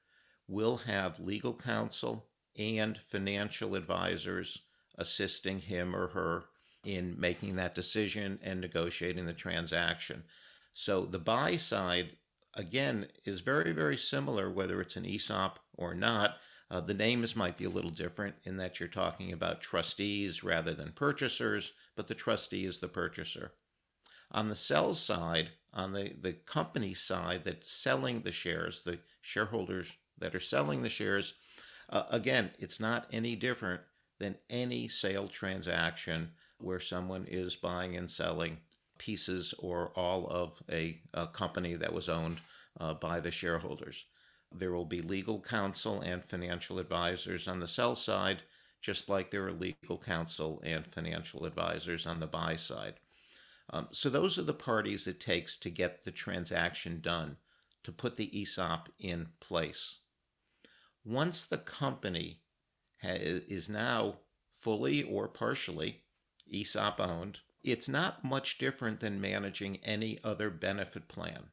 will 0.46 0.78
have 0.78 1.20
legal 1.20 1.54
counsel 1.54 2.28
and 2.56 2.96
financial 2.96 3.74
advisors 3.74 4.62
assisting 4.96 5.60
him 5.60 5.94
or 5.94 6.08
her 6.08 6.44
in 6.88 7.14
making 7.20 7.56
that 7.56 7.74
decision 7.74 8.38
and 8.42 8.62
negotiating 8.62 9.26
the 9.26 9.32
transaction. 9.34 10.24
So 10.72 11.04
the 11.04 11.18
buy 11.18 11.56
side, 11.56 12.12
again, 12.54 13.08
is 13.26 13.42
very, 13.42 13.72
very 13.72 13.98
similar 13.98 14.50
whether 14.50 14.80
it's 14.80 14.96
an 14.96 15.04
ESOP 15.04 15.58
or 15.76 15.94
not. 15.94 16.36
Uh, 16.70 16.80
the 16.80 16.94
names 16.94 17.36
might 17.36 17.58
be 17.58 17.66
a 17.66 17.70
little 17.70 17.90
different 17.90 18.36
in 18.44 18.56
that 18.56 18.80
you're 18.80 18.88
talking 18.88 19.34
about 19.34 19.60
trustees 19.60 20.42
rather 20.42 20.72
than 20.72 20.92
purchasers, 20.92 21.74
but 21.94 22.06
the 22.06 22.14
trustee 22.14 22.64
is 22.64 22.78
the 22.78 22.88
purchaser. 22.88 23.52
On 24.32 24.48
the 24.48 24.54
sell 24.54 24.94
side, 24.94 25.50
on 25.74 25.92
the, 25.92 26.14
the 26.18 26.32
company 26.32 26.94
side 26.94 27.42
that's 27.44 27.70
selling 27.70 28.22
the 28.22 28.32
shares, 28.32 28.80
the 28.82 28.98
shareholders 29.20 29.94
that 30.16 30.34
are 30.34 30.40
selling 30.40 30.82
the 30.82 30.88
shares, 30.88 31.34
uh, 31.90 32.04
again, 32.08 32.50
it's 32.58 32.80
not 32.80 33.06
any 33.12 33.36
different 33.36 33.82
than 34.18 34.36
any 34.48 34.88
sale 34.88 35.28
transaction 35.28 36.30
where 36.58 36.80
someone 36.80 37.24
is 37.26 37.56
buying 37.56 37.96
and 37.96 38.10
selling 38.10 38.58
pieces 38.98 39.54
or 39.58 39.92
all 39.96 40.26
of 40.26 40.60
a, 40.70 41.00
a 41.14 41.26
company 41.28 41.74
that 41.76 41.92
was 41.92 42.08
owned 42.08 42.40
uh, 42.80 42.94
by 42.94 43.20
the 43.20 43.30
shareholders. 43.30 44.04
There 44.52 44.72
will 44.72 44.84
be 44.84 45.02
legal 45.02 45.40
counsel 45.40 46.00
and 46.00 46.24
financial 46.24 46.78
advisors 46.78 47.48
on 47.48 47.60
the 47.60 47.66
sell 47.66 47.94
side, 47.94 48.42
just 48.80 49.08
like 49.08 49.30
there 49.30 49.46
are 49.46 49.52
legal 49.52 49.98
counsel 49.98 50.60
and 50.64 50.86
financial 50.86 51.44
advisors 51.44 52.06
on 52.06 52.20
the 52.20 52.26
buy 52.26 52.56
side. 52.56 52.94
Um, 53.70 53.88
so, 53.90 54.08
those 54.08 54.38
are 54.38 54.42
the 54.44 54.54
parties 54.54 55.06
it 55.06 55.20
takes 55.20 55.58
to 55.58 55.68
get 55.68 56.04
the 56.04 56.10
transaction 56.10 57.00
done, 57.02 57.36
to 57.84 57.92
put 57.92 58.16
the 58.16 58.40
ESOP 58.40 58.88
in 58.98 59.28
place. 59.40 59.98
Once 61.04 61.44
the 61.44 61.58
company 61.58 62.40
ha- 63.02 63.18
is 63.20 63.68
now 63.68 64.20
fully 64.50 65.02
or 65.02 65.28
partially 65.28 66.02
ESOP 66.52 67.00
owned, 67.00 67.40
it's 67.62 67.88
not 67.88 68.24
much 68.24 68.58
different 68.58 69.00
than 69.00 69.20
managing 69.20 69.78
any 69.78 70.18
other 70.22 70.50
benefit 70.50 71.08
plan. 71.08 71.48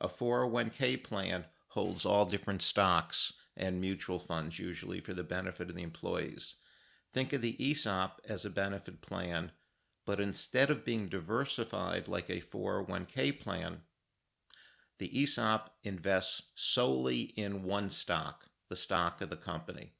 A 0.00 0.08
401k 0.08 1.02
plan 1.02 1.44
holds 1.68 2.04
all 2.04 2.24
different 2.24 2.62
stocks 2.62 3.32
and 3.56 3.80
mutual 3.80 4.18
funds, 4.18 4.58
usually 4.58 5.00
for 5.00 5.12
the 5.12 5.24
benefit 5.24 5.68
of 5.68 5.76
the 5.76 5.82
employees. 5.82 6.54
Think 7.12 7.32
of 7.32 7.42
the 7.42 7.56
ESOP 7.62 8.20
as 8.28 8.44
a 8.44 8.50
benefit 8.50 9.00
plan, 9.00 9.52
but 10.04 10.20
instead 10.20 10.70
of 10.70 10.84
being 10.84 11.06
diversified 11.06 12.08
like 12.08 12.28
a 12.28 12.40
401k 12.40 13.40
plan, 13.40 13.82
the 14.98 15.22
ESOP 15.22 15.70
invests 15.82 16.42
solely 16.54 17.20
in 17.36 17.62
one 17.64 17.90
stock, 17.90 18.46
the 18.68 18.76
stock 18.76 19.20
of 19.20 19.30
the 19.30 19.36
company. 19.36 19.92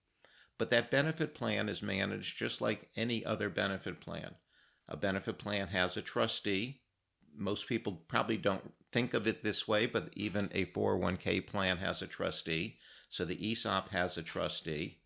But 0.59 0.71
that 0.71 0.91
benefit 0.91 1.35
plan 1.35 1.69
is 1.69 1.83
managed 1.83 2.37
just 2.37 2.61
like 2.61 2.89
any 2.97 3.25
other 3.25 3.49
benefit 3.49 4.01
plan. 4.01 4.37
A 4.89 4.97
benefit 4.97 5.39
plan 5.39 5.69
has 5.69 5.97
a 5.97 6.03
trustee. 6.03 6.83
Most 7.37 7.67
people 7.67 8.03
probably 8.07 8.37
don't 8.37 8.73
think 8.93 9.15
of 9.15 9.27
it 9.27 9.43
this 9.43 9.67
way, 9.67 9.87
but 9.87 10.11
even 10.15 10.51
a 10.53 10.65
401k 10.67 11.45
plan 11.47 11.79
has 11.79 12.03
a 12.03 12.07
trustee. 12.07 12.79
So 13.09 13.25
the 13.25 13.53
ESOP 13.53 13.89
has 13.89 14.17
a 14.17 14.23
trustee. 14.23 14.99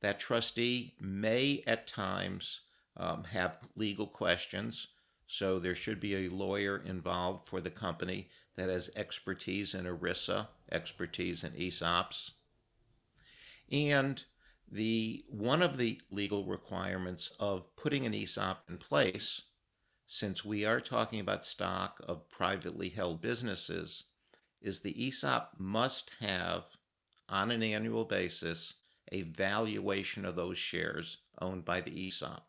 That 0.00 0.18
trustee 0.18 0.94
may 1.00 1.62
at 1.66 1.86
times 1.86 2.62
um, 2.96 3.24
have 3.24 3.58
legal 3.76 4.06
questions. 4.06 4.88
So 5.26 5.58
there 5.58 5.74
should 5.74 6.00
be 6.00 6.26
a 6.26 6.30
lawyer 6.30 6.76
involved 6.84 7.48
for 7.48 7.60
the 7.60 7.70
company 7.70 8.28
that 8.56 8.68
has 8.68 8.90
expertise 8.94 9.74
in 9.74 9.84
ERISA, 9.84 10.48
expertise 10.70 11.44
in 11.44 11.52
ESOPs. 11.52 12.32
And 13.70 14.24
the 14.74 15.24
one 15.28 15.62
of 15.62 15.76
the 15.76 16.00
legal 16.10 16.44
requirements 16.44 17.30
of 17.38 17.76
putting 17.76 18.04
an 18.04 18.12
ESOP 18.12 18.64
in 18.68 18.76
place, 18.76 19.42
since 20.04 20.44
we 20.44 20.64
are 20.64 20.80
talking 20.80 21.20
about 21.20 21.46
stock 21.46 22.02
of 22.08 22.28
privately 22.28 22.88
held 22.88 23.20
businesses, 23.20 24.02
is 24.60 24.80
the 24.80 25.06
ESOP 25.06 25.52
must 25.58 26.10
have, 26.18 26.64
on 27.28 27.52
an 27.52 27.62
annual 27.62 28.04
basis, 28.04 28.74
a 29.12 29.22
valuation 29.22 30.24
of 30.24 30.34
those 30.34 30.58
shares 30.58 31.18
owned 31.40 31.64
by 31.64 31.80
the 31.80 32.08
ESOP. 32.08 32.44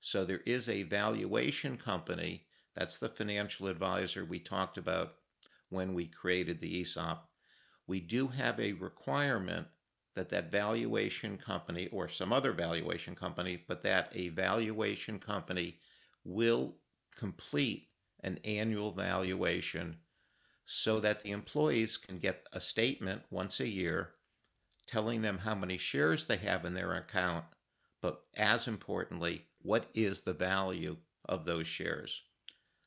So 0.00 0.24
there 0.24 0.42
is 0.46 0.68
a 0.68 0.84
valuation 0.84 1.78
company, 1.78 2.46
that's 2.76 2.98
the 2.98 3.08
financial 3.08 3.66
advisor 3.66 4.24
we 4.24 4.38
talked 4.38 4.78
about 4.78 5.14
when 5.70 5.94
we 5.94 6.06
created 6.06 6.60
the 6.60 6.82
ESOP. 6.82 7.28
We 7.88 7.98
do 7.98 8.28
have 8.28 8.60
a 8.60 8.74
requirement 8.74 9.66
that 10.16 10.30
that 10.30 10.50
valuation 10.50 11.38
company 11.38 11.88
or 11.92 12.08
some 12.08 12.32
other 12.32 12.52
valuation 12.52 13.14
company, 13.14 13.62
but 13.68 13.82
that 13.82 14.10
a 14.14 14.30
valuation 14.30 15.20
company 15.20 15.78
will 16.24 16.74
complete 17.14 17.88
an 18.24 18.40
annual 18.44 18.90
valuation 18.90 19.96
so 20.64 20.98
that 20.98 21.22
the 21.22 21.30
employees 21.30 21.96
can 21.96 22.18
get 22.18 22.46
a 22.52 22.58
statement 22.58 23.22
once 23.30 23.60
a 23.60 23.68
year 23.68 24.10
telling 24.86 25.22
them 25.22 25.38
how 25.38 25.54
many 25.54 25.76
shares 25.76 26.24
they 26.24 26.36
have 26.36 26.64
in 26.64 26.74
their 26.74 26.92
account, 26.94 27.44
but 28.00 28.22
as 28.34 28.66
importantly, 28.66 29.44
what 29.62 29.86
is 29.94 30.20
the 30.20 30.32
value 30.32 30.96
of 31.24 31.44
those 31.44 31.66
shares. 31.66 32.22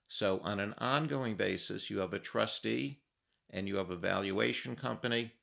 So, 0.08 0.40
on 0.44 0.60
an 0.60 0.74
ongoing 0.78 1.36
basis, 1.36 1.90
you 1.90 2.00
have 2.00 2.14
a 2.14 2.20
trustee 2.20 3.02
and 3.50 3.68
you 3.68 3.76
have 3.76 3.92
a 3.92 3.96
valuation 3.96 4.76
company 4.76 5.34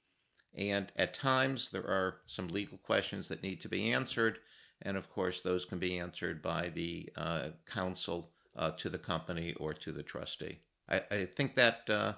and 0.57 0.91
at 0.97 1.13
times, 1.13 1.69
there 1.69 1.87
are 1.87 2.17
some 2.27 2.49
legal 2.49 2.79
questions 2.79 3.29
that 3.29 3.43
need 3.43 3.61
to 3.61 3.69
be 3.69 3.93
answered. 3.93 4.39
And 4.83 4.97
of 4.97 5.11
course, 5.11 5.41
those 5.41 5.65
can 5.65 5.79
be 5.79 5.99
answered 5.99 6.43
by 6.43 6.71
the 6.71 7.11
uh, 7.17 7.49
counsel 7.67 8.31
uh, 8.57 8.71
to 8.73 8.89
the 8.89 8.99
company 8.99 9.55
or 9.55 9.75
to 9.75 9.93
the 9.93 10.03
trustee. 10.03 10.61
I, 10.89 11.03
I 11.11 11.25
think 11.27 11.57
that 11.57 11.89
uh, 11.91 12.15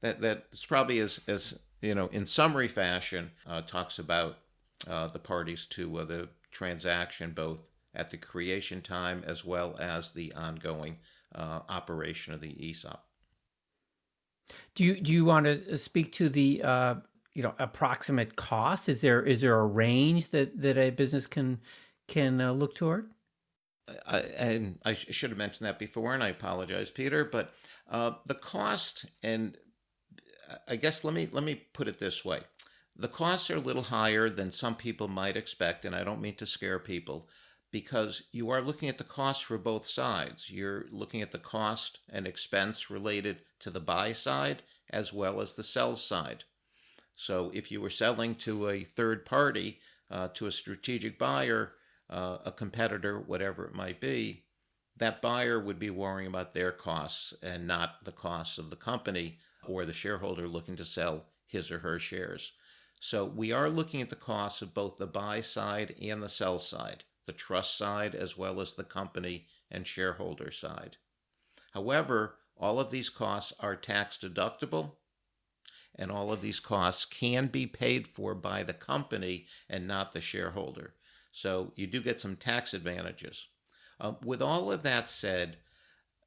that 0.00 0.20
that's 0.20 0.64
probably 0.64 0.98
as, 1.00 1.20
as 1.28 1.58
you 1.82 1.94
know, 1.94 2.08
in 2.08 2.24
summary 2.26 2.68
fashion, 2.68 3.30
uh, 3.46 3.62
talks 3.62 3.98
about 3.98 4.38
uh, 4.88 5.08
the 5.08 5.18
parties 5.18 5.66
to 5.66 5.98
uh, 5.98 6.04
the 6.04 6.28
transaction, 6.50 7.32
both 7.32 7.68
at 7.94 8.10
the 8.10 8.16
creation 8.16 8.80
time 8.80 9.22
as 9.26 9.44
well 9.44 9.76
as 9.78 10.12
the 10.12 10.32
ongoing 10.34 10.96
operation 11.36 12.32
of 12.32 12.40
the 12.40 12.70
ESOP. 12.70 13.04
Do 14.74 14.84
you 14.84 15.00
do 15.00 15.12
you 15.12 15.24
want 15.24 15.46
to 15.46 15.76
speak 15.76 16.12
to 16.12 16.28
the 16.28 16.62
you 17.34 17.42
know 17.42 17.54
approximate 17.58 18.36
cost? 18.36 18.88
Is 18.88 19.00
there 19.00 19.22
is 19.22 19.40
there 19.40 19.58
a 19.58 19.66
range 19.66 20.30
that 20.30 20.60
that 20.60 20.78
a 20.78 20.90
business 20.90 21.26
can 21.26 21.60
can 22.08 22.40
uh, 22.40 22.52
look 22.52 22.74
toward? 22.74 23.10
I, 24.06 24.20
and 24.38 24.78
I 24.84 24.94
should 24.94 25.30
have 25.30 25.38
mentioned 25.38 25.66
that 25.66 25.78
before, 25.78 26.14
and 26.14 26.22
I 26.22 26.28
apologize, 26.28 26.90
Peter. 26.90 27.24
But 27.24 27.52
uh, 27.90 28.12
the 28.24 28.34
cost, 28.34 29.06
and 29.22 29.58
I 30.66 30.76
guess 30.76 31.04
let 31.04 31.12
me 31.12 31.28
let 31.30 31.44
me 31.44 31.66
put 31.72 31.88
it 31.88 31.98
this 31.98 32.24
way: 32.24 32.40
the 32.96 33.08
costs 33.08 33.50
are 33.50 33.56
a 33.56 33.60
little 33.60 33.82
higher 33.82 34.30
than 34.30 34.50
some 34.50 34.76
people 34.76 35.08
might 35.08 35.36
expect, 35.36 35.84
and 35.84 35.94
I 35.94 36.04
don't 36.04 36.22
mean 36.22 36.36
to 36.36 36.46
scare 36.46 36.78
people, 36.78 37.28
because 37.70 38.22
you 38.32 38.50
are 38.50 38.62
looking 38.62 38.88
at 38.88 38.98
the 38.98 39.04
cost 39.04 39.44
for 39.44 39.58
both 39.58 39.86
sides. 39.86 40.50
You're 40.50 40.86
looking 40.92 41.20
at 41.20 41.32
the 41.32 41.38
cost 41.38 41.98
and 42.08 42.26
expense 42.26 42.88
related 42.88 43.42
to 43.60 43.70
the 43.70 43.80
buy 43.80 44.12
side 44.12 44.62
as 44.90 45.12
well 45.12 45.40
as 45.40 45.54
the 45.54 45.62
sell 45.62 45.96
side. 45.96 46.44
So 47.16 47.50
if 47.54 47.70
you 47.70 47.80
were 47.80 47.90
selling 47.90 48.34
to 48.36 48.68
a 48.68 48.84
third 48.84 49.24
party, 49.24 49.80
uh, 50.10 50.28
to 50.34 50.46
a 50.46 50.52
strategic 50.52 51.18
buyer, 51.18 51.72
uh, 52.10 52.38
a 52.44 52.52
competitor, 52.52 53.18
whatever 53.18 53.64
it 53.64 53.74
might 53.74 54.00
be, 54.00 54.44
that 54.96 55.22
buyer 55.22 55.58
would 55.58 55.78
be 55.78 55.90
worrying 55.90 56.28
about 56.28 56.54
their 56.54 56.70
costs 56.70 57.34
and 57.42 57.66
not 57.66 58.04
the 58.04 58.12
costs 58.12 58.58
of 58.58 58.70
the 58.70 58.76
company 58.76 59.38
or 59.66 59.84
the 59.84 59.92
shareholder 59.92 60.46
looking 60.46 60.76
to 60.76 60.84
sell 60.84 61.24
his 61.46 61.70
or 61.70 61.80
her 61.80 61.98
shares. 61.98 62.52
So 63.00 63.24
we 63.24 63.52
are 63.52 63.68
looking 63.68 64.00
at 64.02 64.10
the 64.10 64.16
costs 64.16 64.62
of 64.62 64.74
both 64.74 64.96
the 64.96 65.06
buy 65.06 65.40
side 65.40 65.94
and 66.00 66.22
the 66.22 66.28
sell 66.28 66.58
side, 66.58 67.04
the 67.26 67.32
trust 67.32 67.76
side 67.76 68.14
as 68.14 68.36
well 68.36 68.60
as 68.60 68.74
the 68.74 68.84
company 68.84 69.46
and 69.70 69.86
shareholder 69.86 70.50
side. 70.50 70.96
However, 71.72 72.36
all 72.56 72.78
of 72.78 72.90
these 72.90 73.10
costs 73.10 73.52
are 73.58 73.74
tax 73.74 74.16
deductible 74.16 74.92
and 75.96 76.10
all 76.10 76.32
of 76.32 76.42
these 76.42 76.60
costs 76.60 77.04
can 77.04 77.46
be 77.46 77.66
paid 77.66 78.06
for 78.06 78.34
by 78.34 78.62
the 78.62 78.74
company 78.74 79.46
and 79.68 79.86
not 79.86 80.12
the 80.12 80.20
shareholder. 80.20 80.94
So 81.32 81.72
you 81.76 81.86
do 81.86 82.00
get 82.00 82.20
some 82.20 82.36
tax 82.36 82.74
advantages. 82.74 83.48
Uh, 84.00 84.14
with 84.24 84.42
all 84.42 84.72
of 84.72 84.82
that 84.82 85.08
said, 85.08 85.56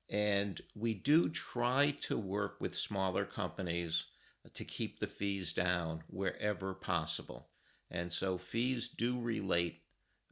and 0.09 0.61
we 0.75 0.93
do 0.93 1.29
try 1.29 1.95
to 2.01 2.17
work 2.17 2.55
with 2.59 2.77
smaller 2.77 3.25
companies 3.25 4.05
to 4.53 4.63
keep 4.63 4.99
the 4.99 5.07
fees 5.07 5.51
down 5.51 6.03
wherever 6.09 6.73
possible. 6.73 7.47
And 7.91 8.11
so 8.11 8.37
fees 8.37 8.87
do 8.87 9.19
relate 9.19 9.81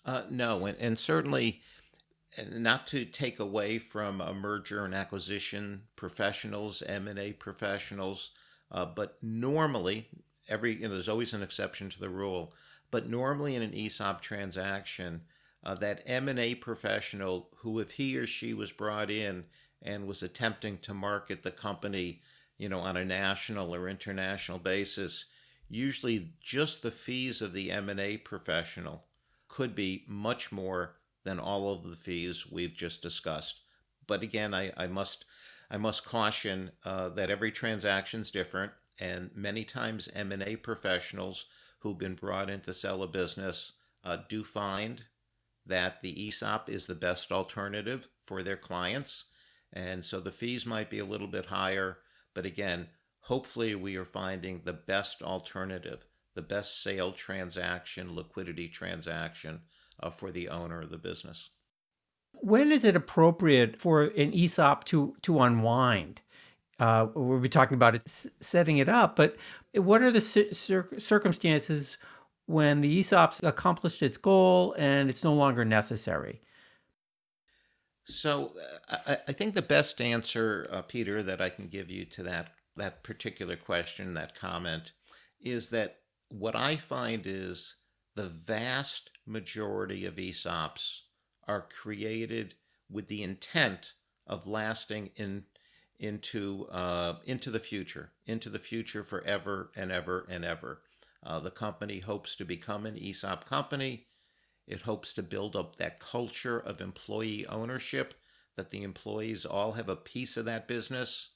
Uh, 0.04 0.22
no, 0.30 0.66
and, 0.66 0.78
and 0.78 0.98
certainly 0.98 1.60
not 2.52 2.86
to 2.88 3.04
take 3.04 3.40
away 3.40 3.78
from 3.78 4.20
a 4.20 4.32
merger 4.32 4.84
and 4.84 4.94
acquisition 4.94 5.82
professionals, 5.96 6.82
M 6.82 7.08
and 7.08 7.18
A 7.18 7.32
professionals, 7.32 8.30
uh, 8.70 8.84
but 8.84 9.16
normally 9.22 10.08
every 10.48 10.74
you 10.74 10.82
know, 10.82 10.94
there's 10.94 11.08
always 11.08 11.34
an 11.34 11.42
exception 11.42 11.88
to 11.90 12.00
the 12.00 12.08
rule. 12.08 12.52
But 12.90 13.08
normally 13.08 13.56
in 13.56 13.62
an 13.62 13.74
ESOP 13.74 14.20
transaction, 14.20 15.22
uh, 15.66 15.74
that 15.74 16.00
M&A 16.06 16.54
professional 16.54 17.48
who 17.56 17.80
if 17.80 17.90
he 17.90 18.16
or 18.16 18.24
she 18.24 18.54
was 18.54 18.70
brought 18.70 19.10
in 19.10 19.44
and 19.82 20.06
was 20.06 20.22
attempting 20.22 20.78
to 20.78 20.94
market 20.94 21.42
the 21.42 21.50
company, 21.50 22.22
you 22.56 22.68
know, 22.68 22.78
on 22.78 22.96
a 22.96 23.04
national 23.04 23.74
or 23.74 23.88
international 23.88 24.60
basis, 24.60 25.24
usually 25.68 26.30
just 26.40 26.82
the 26.82 26.92
fees 26.92 27.42
of 27.42 27.52
the 27.52 27.72
M&A 27.72 28.16
professional 28.18 29.06
could 29.48 29.74
be 29.74 30.04
much 30.06 30.52
more 30.52 30.94
than 31.24 31.40
all 31.40 31.72
of 31.72 31.82
the 31.82 31.96
fees 31.96 32.46
we've 32.48 32.74
just 32.74 33.02
discussed. 33.02 33.62
But 34.06 34.22
again, 34.22 34.54
I, 34.54 34.72
I 34.76 34.86
must 34.86 35.24
I 35.68 35.78
must 35.78 36.04
caution 36.04 36.70
uh, 36.84 37.08
that 37.08 37.28
every 37.28 37.50
transaction 37.50 38.20
is 38.20 38.30
different, 38.30 38.70
and 39.00 39.32
many 39.34 39.64
times 39.64 40.08
M&A 40.14 40.54
professionals 40.54 41.46
who've 41.80 41.98
been 41.98 42.14
brought 42.14 42.50
in 42.50 42.60
to 42.60 42.72
sell 42.72 43.02
a 43.02 43.08
business 43.08 43.72
uh, 44.04 44.18
do 44.28 44.44
find 44.44 45.02
that 45.66 46.02
the 46.02 46.28
ESOP 46.28 46.68
is 46.68 46.86
the 46.86 46.94
best 46.94 47.32
alternative 47.32 48.08
for 48.24 48.42
their 48.42 48.56
clients. 48.56 49.26
And 49.72 50.04
so 50.04 50.20
the 50.20 50.30
fees 50.30 50.64
might 50.64 50.90
be 50.90 50.98
a 50.98 51.04
little 51.04 51.26
bit 51.26 51.46
higher, 51.46 51.98
but 52.34 52.46
again, 52.46 52.88
hopefully 53.20 53.74
we 53.74 53.96
are 53.96 54.04
finding 54.04 54.62
the 54.64 54.72
best 54.72 55.22
alternative, 55.22 56.06
the 56.34 56.42
best 56.42 56.82
sale 56.82 57.12
transaction, 57.12 58.14
liquidity 58.14 58.68
transaction 58.68 59.60
uh, 60.00 60.10
for 60.10 60.30
the 60.30 60.48
owner 60.48 60.82
of 60.82 60.90
the 60.90 60.98
business. 60.98 61.50
When 62.32 62.70
is 62.70 62.84
it 62.84 62.94
appropriate 62.94 63.80
for 63.80 64.02
an 64.02 64.32
ESOP 64.32 64.84
to 64.84 65.16
to 65.22 65.40
unwind? 65.40 66.20
Uh, 66.78 67.06
we'll 67.14 67.40
be 67.40 67.48
talking 67.48 67.74
about 67.74 67.94
it, 67.94 68.02
setting 68.40 68.76
it 68.76 68.88
up, 68.88 69.16
but 69.16 69.36
what 69.72 70.02
are 70.02 70.10
the 70.10 70.20
cir- 70.20 70.88
circumstances 70.98 71.96
when 72.46 72.80
the 72.80 73.00
ESOP's 73.00 73.40
accomplished 73.42 74.02
its 74.02 74.16
goal 74.16 74.74
and 74.78 75.10
it's 75.10 75.24
no 75.24 75.34
longer 75.34 75.64
necessary? 75.64 76.40
So 78.04 78.52
uh, 78.88 78.96
I, 79.06 79.18
I 79.28 79.32
think 79.32 79.54
the 79.54 79.62
best 79.62 80.00
answer, 80.00 80.68
uh, 80.70 80.82
Peter, 80.82 81.22
that 81.22 81.40
I 81.40 81.50
can 81.50 81.66
give 81.66 81.90
you 81.90 82.04
to 82.06 82.22
that 82.22 82.52
that 82.76 83.02
particular 83.02 83.56
question, 83.56 84.14
that 84.14 84.38
comment, 84.38 84.92
is 85.40 85.70
that 85.70 86.00
what 86.28 86.54
I 86.54 86.76
find 86.76 87.26
is 87.26 87.76
the 88.14 88.26
vast 88.26 89.10
majority 89.26 90.04
of 90.04 90.16
ESOPs 90.16 91.00
are 91.48 91.62
created 91.62 92.54
with 92.90 93.08
the 93.08 93.22
intent 93.22 93.94
of 94.26 94.46
lasting 94.46 95.10
in 95.16 95.44
into 95.98 96.66
uh, 96.70 97.14
into 97.24 97.50
the 97.50 97.60
future, 97.60 98.12
into 98.26 98.50
the 98.50 98.58
future 98.58 99.02
forever 99.02 99.70
and 99.74 99.90
ever 99.90 100.26
and 100.28 100.44
ever. 100.44 100.82
Uh, 101.26 101.40
the 101.40 101.50
company 101.50 101.98
hopes 101.98 102.36
to 102.36 102.44
become 102.44 102.86
an 102.86 102.96
ESOP 102.96 103.48
company. 103.48 104.06
It 104.68 104.82
hopes 104.82 105.12
to 105.14 105.24
build 105.24 105.56
up 105.56 105.74
that 105.76 105.98
culture 105.98 106.60
of 106.60 106.80
employee 106.80 107.44
ownership, 107.48 108.14
that 108.56 108.70
the 108.70 108.84
employees 108.84 109.44
all 109.44 109.72
have 109.72 109.88
a 109.88 109.96
piece 109.96 110.36
of 110.36 110.44
that 110.44 110.68
business, 110.68 111.30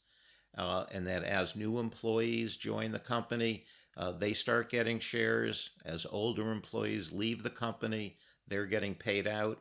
uh, 0.57 0.85
and 0.93 1.09
that 1.09 1.25
as 1.25 1.57
new 1.57 1.81
employees 1.81 2.57
join 2.57 2.93
the 2.93 3.01
company, 3.01 3.65
uh, 3.97 4.13
they 4.13 4.33
start 4.33 4.71
getting 4.71 5.01
shares. 5.01 5.71
As 5.85 6.07
older 6.09 6.53
employees 6.53 7.11
leave 7.11 7.43
the 7.43 7.51
company, 7.51 8.17
they're 8.47 8.67
getting 8.67 8.95
paid 8.95 9.27
out. 9.27 9.59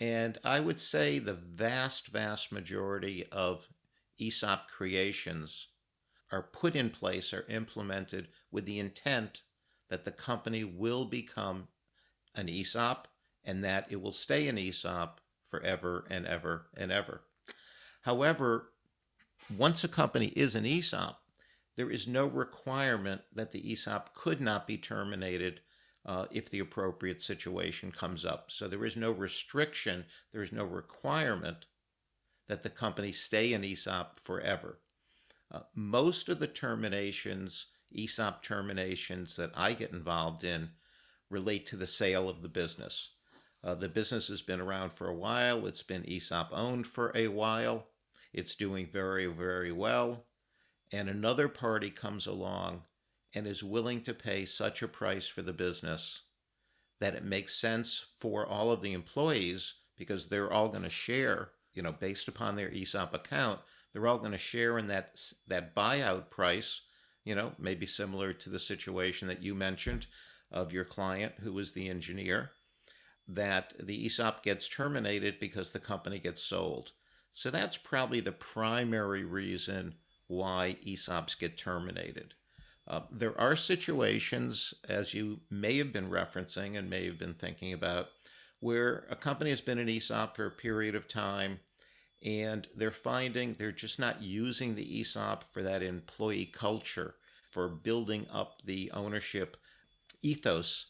And 0.00 0.36
I 0.42 0.58
would 0.58 0.80
say 0.80 1.20
the 1.20 1.34
vast, 1.34 2.08
vast 2.08 2.50
majority 2.50 3.24
of 3.30 3.68
ESOP 4.20 4.68
creations 4.68 5.68
are 6.32 6.42
put 6.42 6.74
in 6.74 6.90
place 6.90 7.32
or 7.32 7.44
implemented 7.48 8.28
with 8.50 8.66
the 8.66 8.80
intent 8.80 9.42
that 9.90 10.04
the 10.04 10.10
company 10.10 10.64
will 10.64 11.04
become 11.04 11.68
an 12.34 12.48
ESOP 12.48 13.08
and 13.44 13.62
that 13.64 13.86
it 13.90 14.00
will 14.00 14.12
stay 14.12 14.48
an 14.48 14.56
ESOP 14.56 15.20
forever 15.44 16.06
and 16.08 16.26
ever 16.26 16.66
and 16.76 16.90
ever. 16.90 17.22
However, 18.02 18.72
once 19.56 19.84
a 19.84 19.88
company 19.88 20.28
is 20.28 20.54
an 20.54 20.64
ESOP, 20.64 21.20
there 21.76 21.90
is 21.90 22.06
no 22.06 22.26
requirement 22.26 23.22
that 23.34 23.52
the 23.52 23.72
ESOP 23.72 24.14
could 24.14 24.40
not 24.40 24.66
be 24.66 24.76
terminated 24.76 25.60
uh, 26.06 26.26
if 26.30 26.48
the 26.48 26.58
appropriate 26.58 27.22
situation 27.22 27.92
comes 27.92 28.24
up. 28.24 28.50
So 28.50 28.68
there 28.68 28.84
is 28.84 28.96
no 28.96 29.10
restriction, 29.10 30.04
there 30.32 30.42
is 30.42 30.52
no 30.52 30.64
requirement 30.64 31.66
that 32.48 32.62
the 32.62 32.70
company 32.70 33.12
stay 33.12 33.52
in 33.52 33.64
ESOP 33.64 34.18
forever. 34.18 34.80
Uh, 35.50 35.60
most 35.74 36.28
of 36.28 36.38
the 36.38 36.46
terminations, 36.46 37.66
ESOP 37.94 38.42
terminations 38.42 39.36
that 39.36 39.50
I 39.54 39.74
get 39.74 39.92
involved 39.92 40.44
in, 40.44 40.70
relate 41.28 41.66
to 41.66 41.76
the 41.76 41.86
sale 41.86 42.28
of 42.28 42.42
the 42.42 42.48
business. 42.48 43.12
Uh, 43.62 43.74
the 43.74 43.88
business 43.88 44.28
has 44.28 44.42
been 44.42 44.60
around 44.60 44.92
for 44.92 45.08
a 45.08 45.14
while, 45.14 45.66
it's 45.66 45.82
been 45.82 46.08
ESOP 46.08 46.48
owned 46.52 46.86
for 46.86 47.12
a 47.14 47.28
while, 47.28 47.88
it's 48.32 48.54
doing 48.54 48.86
very, 48.86 49.26
very 49.26 49.72
well, 49.72 50.24
and 50.92 51.08
another 51.08 51.48
party 51.48 51.90
comes 51.90 52.26
along 52.26 52.82
and 53.34 53.46
is 53.46 53.62
willing 53.62 54.02
to 54.02 54.14
pay 54.14 54.44
such 54.44 54.82
a 54.82 54.88
price 54.88 55.28
for 55.28 55.42
the 55.42 55.52
business 55.52 56.22
that 57.00 57.14
it 57.14 57.24
makes 57.24 57.54
sense 57.54 58.06
for 58.18 58.46
all 58.46 58.70
of 58.70 58.82
the 58.82 58.92
employees 58.92 59.74
because 59.96 60.28
they're 60.28 60.52
all 60.52 60.68
going 60.68 60.82
to 60.82 60.90
share, 60.90 61.50
you 61.72 61.82
know, 61.82 61.92
based 61.92 62.28
upon 62.28 62.56
their 62.56 62.70
ESOP 62.70 63.14
account, 63.14 63.60
they're 63.92 64.06
all 64.06 64.18
going 64.18 64.32
to 64.32 64.38
share 64.38 64.78
in 64.78 64.86
that 64.86 65.18
that 65.48 65.74
buyout 65.74 66.30
price, 66.30 66.82
you 67.30 67.36
know, 67.36 67.52
maybe 67.60 67.86
similar 67.86 68.32
to 68.32 68.50
the 68.50 68.58
situation 68.58 69.28
that 69.28 69.40
you 69.40 69.54
mentioned 69.54 70.08
of 70.50 70.72
your 70.72 70.84
client 70.84 71.32
who 71.44 71.52
was 71.52 71.70
the 71.70 71.88
engineer, 71.88 72.50
that 73.28 73.72
the 73.78 74.04
ESOP 74.04 74.42
gets 74.42 74.66
terminated 74.66 75.38
because 75.38 75.70
the 75.70 75.78
company 75.78 76.18
gets 76.18 76.42
sold. 76.42 76.90
So 77.32 77.48
that's 77.48 77.76
probably 77.76 78.18
the 78.18 78.32
primary 78.32 79.22
reason 79.22 79.94
why 80.26 80.76
ESOPs 80.84 81.38
get 81.38 81.56
terminated. 81.56 82.34
Uh, 82.88 83.02
there 83.12 83.40
are 83.40 83.54
situations, 83.54 84.74
as 84.88 85.14
you 85.14 85.38
may 85.50 85.78
have 85.78 85.92
been 85.92 86.10
referencing 86.10 86.76
and 86.76 86.90
may 86.90 87.06
have 87.06 87.20
been 87.20 87.34
thinking 87.34 87.72
about, 87.72 88.08
where 88.58 89.04
a 89.08 89.14
company 89.14 89.50
has 89.50 89.60
been 89.60 89.78
an 89.78 89.88
ESOP 89.88 90.34
for 90.34 90.46
a 90.46 90.50
period 90.50 90.96
of 90.96 91.06
time 91.06 91.60
and 92.22 92.68
they're 92.76 92.90
finding 92.90 93.52
they're 93.52 93.72
just 93.72 93.98
not 93.98 94.22
using 94.22 94.74
the 94.74 95.00
ESOP 95.00 95.42
for 95.44 95.62
that 95.62 95.82
employee 95.82 96.44
culture, 96.44 97.14
for 97.50 97.68
building 97.68 98.26
up 98.32 98.62
the 98.64 98.90
ownership 98.92 99.56
ethos 100.22 100.86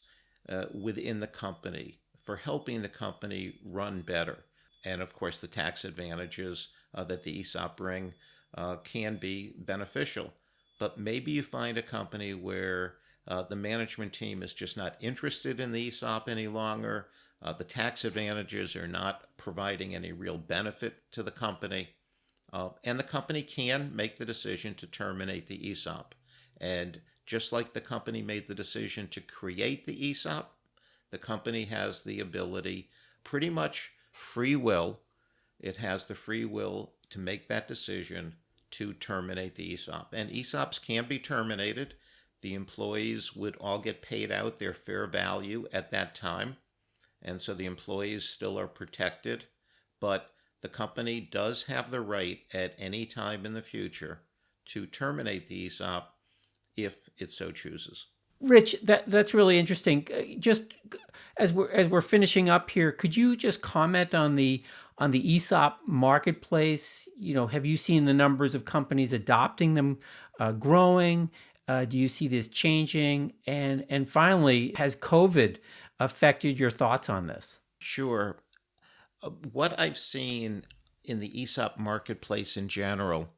uh, 0.49 0.67
within 0.75 1.21
the 1.21 1.27
company, 1.27 1.99
for 2.23 2.37
helping 2.37 2.83
the 2.83 2.89
company 2.89 3.59
run 3.65 4.03
better. 4.03 4.45
And 4.85 5.03
of 5.03 5.15
course, 5.15 5.41
the 5.41 5.47
tax 5.47 5.85
advantages 5.85 6.69
uh, 6.95 7.05
that 7.05 7.23
the 7.23 7.41
ESOP 7.41 7.77
bring 7.77 8.15
uh, 8.55 8.77
can 8.77 9.17
be 9.17 9.55
beneficial. 9.59 10.33
But 10.79 10.99
maybe 10.99 11.33
you 11.33 11.43
find 11.43 11.77
a 11.79 11.83
company 11.83 12.35
where 12.35 12.95
uh, 13.29 13.43
the 13.43 13.57
management 13.57 14.13
team 14.13 14.43
is 14.43 14.55
just 14.55 14.77
not 14.77 14.97
interested 15.01 15.61
in 15.61 15.73
the 15.73 15.89
ESOP 15.89 16.29
any 16.29 16.49
longer. 16.49 17.09
Uh, 17.43 17.53
the 17.53 17.65
tax 17.65 18.05
advantages 18.05 18.75
are 18.77 18.89
not 18.89 19.25
providing 19.37 19.95
any 19.95 20.13
real 20.13 20.39
benefit 20.39 21.11
to 21.13 21.23
the 21.23 21.31
company. 21.31 21.91
Uh, 22.53 22.71
and 22.83 22.99
the 22.99 23.05
company 23.05 23.43
can 23.43 23.95
make 23.95 24.17
the 24.17 24.25
decision 24.25 24.75
to 24.75 24.87
terminate 24.87 25.47
the 25.47 25.71
ESOP. 25.71 26.15
And 26.61 27.01
just 27.27 27.53
like 27.53 27.73
the 27.73 27.81
company 27.81 28.23
made 28.23 28.49
the 28.49 28.55
decision 28.55 29.09
to 29.09 29.21
create 29.21 29.87
the 29.87 30.11
ESOP, 30.11 30.53
the 31.11 31.19
company 31.19 31.65
has 31.65 32.03
the 32.03 32.21
ability, 32.21 32.91
pretty 33.25 33.51
much 33.51 33.93
free 34.13 34.57
will, 34.57 35.01
it 35.59 35.77
has 35.77 36.05
the 36.05 36.15
free 36.15 36.45
will 36.45 36.93
to 37.11 37.19
make 37.19 37.49
that 37.49 37.69
decision 37.69 38.35
to 38.73 38.93
terminate 38.93 39.57
the 39.57 39.75
ESOP. 39.75 40.13
And 40.13 40.31
ESOPs 40.31 40.81
can 40.81 41.05
be 41.05 41.19
terminated. 41.19 41.95
The 42.41 42.55
employees 42.55 43.35
would 43.35 43.57
all 43.57 43.79
get 43.79 44.03
paid 44.03 44.31
out 44.31 44.59
their 44.59 44.73
fair 44.73 45.07
value 45.07 45.67
at 45.73 45.91
that 45.91 46.15
time. 46.15 46.57
And 47.23 47.43
so 47.43 47.53
the 47.53 47.67
employees 47.67 48.25
still 48.25 48.59
are 48.59 48.69
protected. 48.69 49.47
But 49.99 50.33
the 50.63 50.69
company 50.69 51.21
does 51.21 51.65
have 51.65 51.91
the 51.91 52.01
right 52.01 52.41
at 52.53 52.75
any 52.79 53.07
time 53.07 53.45
in 53.45 53.55
the 53.55 53.63
future 53.63 54.21
to 54.67 54.87
terminate 54.87 55.49
the 55.49 55.67
ESOP 55.67 56.15
if 56.85 57.11
it 57.19 57.33
so 57.33 57.51
chooses. 57.51 58.07
Rich, 58.41 58.77
that 58.85 59.11
that's 59.11 59.35
really 59.35 59.59
interesting. 59.59 60.07
Uh, 60.13 60.23
just 60.39 60.63
as 61.37 61.53
we're 61.53 61.71
as 61.71 61.89
we're 61.89 62.01
finishing 62.01 62.49
up 62.49 62.71
here, 62.71 62.91
could 62.91 63.17
you 63.17 63.37
just 63.37 63.61
comment 63.61 64.15
on 64.15 64.35
the 64.35 64.63
on 64.99 65.11
the 65.11 65.37
ESOP 65.37 65.79
marketplace? 65.87 67.09
You 67.19 67.35
know, 67.35 67.47
have 67.47 67.67
you 67.67 67.77
seen 67.77 68.05
the 68.07 68.15
numbers 68.15 68.55
of 68.55 68.65
companies 68.65 69.13
adopting 69.13 69.75
them 69.75 69.99
uh, 70.39 70.53
growing? 70.53 71.31
Uh, 71.69 71.85
do 71.85 71.99
you 71.99 72.09
see 72.09 72.29
this 72.29 72.49
changing? 72.49 73.35
And 73.47 73.85
and 73.91 74.09
finally, 74.09 74.73
has 74.77 74.97
COVID 74.97 75.59
affected 75.99 76.59
your 76.59 76.71
thoughts 76.71 77.11
on 77.11 77.27
this? 77.27 77.61
Sure. 77.79 78.39
Uh, 79.23 79.31
what 79.53 79.79
I've 79.79 79.99
seen 79.99 80.65
in 81.05 81.21
the 81.21 81.43
ESOP 81.43 81.79
marketplace 81.79 82.57
in 82.57 82.69
general 82.69 83.29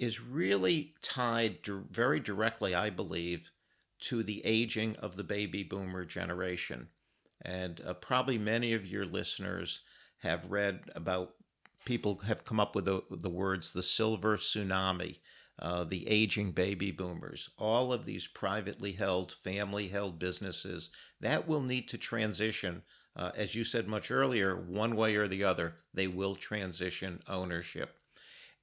is 0.00 0.18
really 0.18 0.94
tied 1.02 1.58
very 1.90 2.18
directly, 2.18 2.74
I 2.74 2.88
believe, 2.88 3.52
to 4.00 4.22
the 4.22 4.40
aging 4.46 4.96
of 4.96 5.16
the 5.16 5.22
baby 5.22 5.62
boomer 5.62 6.06
generation. 6.06 6.88
And 7.42 7.82
uh, 7.86 7.92
probably 7.94 8.38
many 8.38 8.72
of 8.72 8.86
your 8.86 9.04
listeners 9.04 9.82
have 10.22 10.50
read 10.50 10.80
about 10.94 11.34
people 11.84 12.16
have 12.26 12.46
come 12.46 12.58
up 12.58 12.74
with 12.74 12.86
the, 12.86 13.02
the 13.10 13.28
words 13.28 13.72
the 13.72 13.82
silver 13.82 14.38
tsunami, 14.38 15.18
uh, 15.58 15.84
the 15.84 16.08
aging 16.08 16.52
baby 16.52 16.90
boomers, 16.90 17.50
all 17.58 17.92
of 17.92 18.06
these 18.06 18.26
privately 18.26 18.92
held, 18.92 19.32
family 19.32 19.88
held 19.88 20.18
businesses 20.18 20.88
that 21.20 21.46
will 21.46 21.60
need 21.60 21.88
to 21.88 21.98
transition. 21.98 22.82
Uh, 23.14 23.32
as 23.36 23.54
you 23.54 23.64
said 23.64 23.86
much 23.86 24.10
earlier, 24.10 24.56
one 24.56 24.96
way 24.96 25.16
or 25.16 25.28
the 25.28 25.44
other, 25.44 25.74
they 25.92 26.06
will 26.06 26.36
transition 26.36 27.22
ownership. 27.28 27.99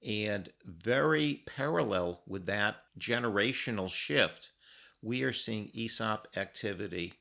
And 0.06 0.50
very 0.64 1.42
parallel 1.46 2.22
with 2.28 2.46
that 2.46 2.78
generational 3.00 3.90
shift, 3.90 4.52
we 5.02 5.24
are 5.24 5.34
seeing 5.34 5.72
ESOP 5.74 6.28
activity 6.36 7.14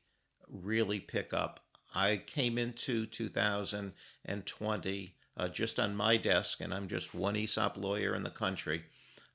really 0.49 0.99
pick 0.99 1.33
up. 1.33 1.61
I 1.93 2.17
came 2.17 2.57
into 2.57 3.05
2020 3.05 5.15
uh, 5.37 5.47
just 5.49 5.79
on 5.79 5.95
my 5.95 6.17
desk, 6.17 6.61
and 6.61 6.73
I'm 6.73 6.87
just 6.87 7.13
one 7.13 7.35
ESOP 7.35 7.77
lawyer 7.77 8.15
in 8.15 8.23
the 8.23 8.29
country. 8.29 8.83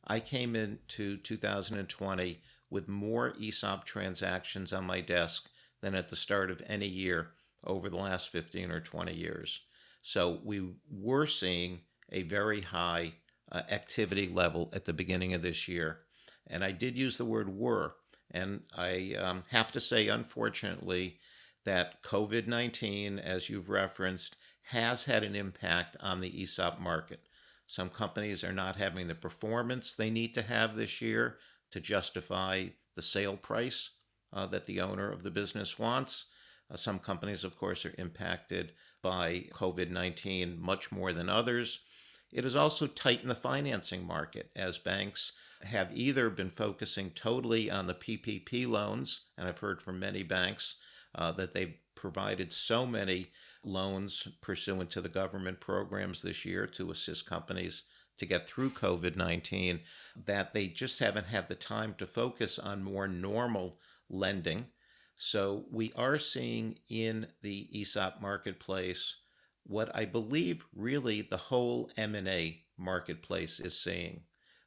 I 0.07 0.20
came 0.20 0.57
into 0.57 1.16
2020 1.16 2.40
with 2.70 2.88
more 2.88 3.34
ESOP 3.40 3.84
transactions 3.84 4.72
on 4.72 4.84
my 4.84 5.01
desk 5.01 5.49
than 5.80 5.95
at 5.95 6.09
the 6.09 6.16
start 6.16 6.51
of 6.51 6.62
any 6.66 6.88
year 6.88 7.30
over 7.64 7.88
the 7.88 7.97
last 7.97 8.30
15 8.30 8.70
or 8.70 8.80
20 8.80 9.14
years. 9.14 9.62
So 10.01 10.40
we 10.43 10.74
were 10.90 11.26
seeing 11.26 11.80
a 12.11 12.22
very 12.22 12.61
high 12.61 13.12
uh, 13.53 13.63
activity 13.71 14.29
level 14.29 14.71
at 14.73 14.85
the 14.87 14.93
beginning 14.93 15.35
of 15.35 15.43
this 15.43 15.69
year. 15.69 16.01
And 16.49 16.65
I 16.65 16.73
did 16.73 16.97
use 16.97 17.17
the 17.17 17.25
word 17.25 17.55
were. 17.57 17.95
And 18.31 18.63
I 18.77 19.15
um, 19.19 19.43
have 19.51 19.71
to 19.73 19.81
say, 19.81 20.09
unfortunately, 20.09 21.19
that 21.65 22.03
COVID 22.03 22.47
19, 22.47 23.19
as 23.19 23.49
you've 23.49 23.69
referenced, 23.69 24.37
has 24.63 25.05
had 25.05 25.23
an 25.23 25.37
impact 25.37 25.97
on 26.01 26.21
the 26.21 26.43
ESOP 26.43 26.81
market. 26.81 27.21
Some 27.67 27.91
companies 27.91 28.43
are 28.43 28.53
not 28.53 28.77
having 28.77 29.07
the 29.07 29.15
performance 29.15 29.95
they 29.95 30.11
need 30.11 30.35
to 30.35 30.43
have 30.43 30.77
this 30.77 31.01
year 31.01 31.39
to 31.71 31.81
justify 31.81 32.67
the 32.97 33.03
sale 33.03 33.37
price 33.37 33.91
uh, 34.33 34.47
that 34.47 34.65
the 34.65 34.81
owner 34.81 35.11
of 35.11 35.23
the 35.23 35.31
business 35.31 35.79
wants. 35.79 36.27
Uh, 36.71 36.77
some 36.77 36.99
companies, 36.99 37.45
of 37.45 37.59
course, 37.59 37.85
are 37.85 37.95
impacted 37.99 38.73
by 39.03 39.47
COVID 39.53 39.91
19 39.91 40.61
much 40.61 40.91
more 40.91 41.13
than 41.13 41.29
others. 41.29 41.81
It 42.33 42.45
has 42.45 42.57
also 42.57 42.87
tightened 42.87 43.30
the 43.30 43.35
financing 43.35 44.07
market 44.07 44.51
as 44.57 44.78
banks 44.78 45.33
have 45.62 45.91
either 45.93 46.30
been 46.30 46.51
focusing 46.51 47.11
totally 47.11 47.70
on 47.70 47.87
the 47.87 47.95
PPP 47.95 48.66
loans, 48.66 49.26
and 49.37 49.47
I've 49.47 49.59
heard 49.59 49.83
from 49.83 50.01
many 50.01 50.22
banks 50.22 50.76
uh, 51.14 51.33
that 51.33 51.55
they've 51.55 51.74
provided 51.95 52.53
so 52.53 52.87
many 52.87 53.30
loans 53.62 54.26
pursuant 54.41 54.91
to 54.91 55.01
the 55.01 55.09
government 55.09 55.61
programs 55.61 56.22
this 56.22 56.45
year 56.45 56.66
to 56.66 56.91
assist 56.91 57.26
companies 57.26 57.85
to 58.18 58.26
get 58.26 58.47
through 58.47 58.70
COVID 58.70 59.16
19 59.16 59.80
that 60.26 60.53
they 60.53 60.66
just 60.66 60.99
haven't 60.99 61.26
had 61.26 61.49
the 61.49 61.55
time 61.55 61.95
to 61.99 62.07
focus 62.07 62.59
on 62.59 62.83
more 62.83 63.07
normal 63.07 63.78
lending. 64.09 64.66
So 65.16 65.66
we 65.70 65.93
are 65.95 66.18
seeing 66.18 66.78
in 66.89 67.28
the 67.43 67.68
ESOP 67.72 68.20
marketplace 68.20 69.16
what 69.65 69.95
I 69.95 70.05
believe 70.05 70.65
really 70.75 71.23
the 71.23 71.37
whole 71.37 71.91
M&A 71.97 72.63
marketplace 72.77 73.61
is 73.61 73.79
seeing, 73.79 74.23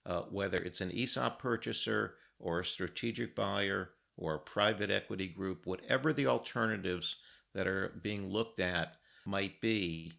uh, 0.06 0.22
whether 0.22 0.58
it's 0.58 0.82
an 0.82 0.92
ESOP 0.92 1.40
purchaser 1.40 2.16
or 2.40 2.60
a 2.60 2.66
strategic 2.66 3.36
buyer 3.36 3.92
or 4.18 4.36
a 4.36 4.40
private 4.40 4.90
equity 4.90 5.28
group, 5.28 5.66
whatever 5.66 6.14
the 6.14 6.28
alternatives 6.28 7.18
that 7.54 7.68
are 7.68 8.00
being 8.02 8.30
looked 8.30 8.60
at 8.60 8.96
might 9.26 9.60
be. 9.62 10.14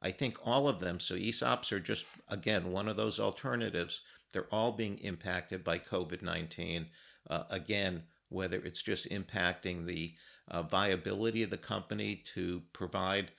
I 0.00 0.10
think 0.10 0.38
all 0.44 0.68
of 0.68 0.80
them, 0.80 0.98
so 0.98 1.14
ESOPs 1.14 1.70
are 1.72 1.80
just, 1.80 2.06
again, 2.28 2.72
one 2.72 2.88
of 2.88 2.96
those 2.96 3.20
alternatives. 3.20 4.02
They're 4.32 4.52
all 4.52 4.72
being 4.72 4.98
impacted 4.98 5.62
by 5.62 5.78
COVID 5.78 6.22
19. 6.22 6.86
Uh, 7.30 7.44
again, 7.50 8.02
whether 8.28 8.58
it's 8.58 8.82
just 8.82 9.08
impacting 9.10 9.86
the 9.86 10.14
uh, 10.48 10.62
viability 10.62 11.42
of 11.42 11.50
the 11.50 11.58
company 11.58 12.22
to 12.34 12.62
provide 12.72 13.30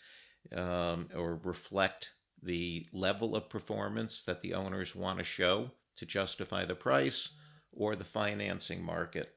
um, 0.51 1.09
or 1.15 1.39
reflect 1.43 2.13
the 2.41 2.85
level 2.91 3.35
of 3.35 3.49
performance 3.49 4.21
that 4.23 4.41
the 4.41 4.53
owners 4.53 4.95
want 4.95 5.17
to 5.17 5.23
show 5.23 5.71
to 5.95 6.05
justify 6.05 6.65
the 6.65 6.75
price, 6.75 7.31
or 7.71 7.95
the 7.95 8.03
financing 8.03 8.83
market 8.83 9.35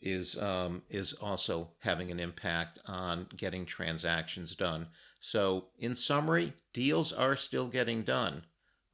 is 0.00 0.36
um, 0.38 0.82
is 0.88 1.12
also 1.14 1.70
having 1.80 2.10
an 2.10 2.20
impact 2.20 2.78
on 2.86 3.26
getting 3.36 3.64
transactions 3.64 4.54
done. 4.54 4.88
So, 5.20 5.66
in 5.78 5.96
summary, 5.96 6.52
deals 6.72 7.12
are 7.12 7.36
still 7.36 7.66
getting 7.66 8.02
done, 8.02 8.44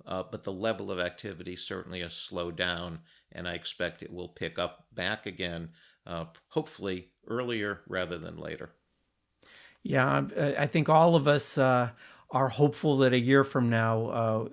uh, 0.07 0.23
but 0.31 0.45
the 0.45 0.53
level 0.53 0.91
of 0.91 0.99
activity 0.99 1.57
certainly 1.57 2.01
has 2.01 2.15
slowed 2.15 2.57
down, 2.57 3.01
and 3.31 3.47
I 3.47 3.55
expect 3.55 4.03
it 4.03 4.13
will 4.13 4.29
pick 4.29 4.59
up 4.59 4.87
back 4.93 5.27
again, 5.27 5.71
uh, 6.07 6.27
hopefully 6.49 7.11
earlier 7.27 7.81
rather 7.87 8.19
than 8.19 8.39
later. 8.39 8.71
Yeah, 9.85 10.25
I 10.59 10.67
think 10.67 10.89
all 10.89 11.15
of 11.15 11.29
us 11.29 11.59
uh, 11.59 11.91
are 12.31 12.49
hopeful 12.49 12.99
that 12.99 13.13
a 13.13 13.19
year 13.19 13.45
from 13.45 13.71
now 13.71 14.07
uh, 14.07 14.49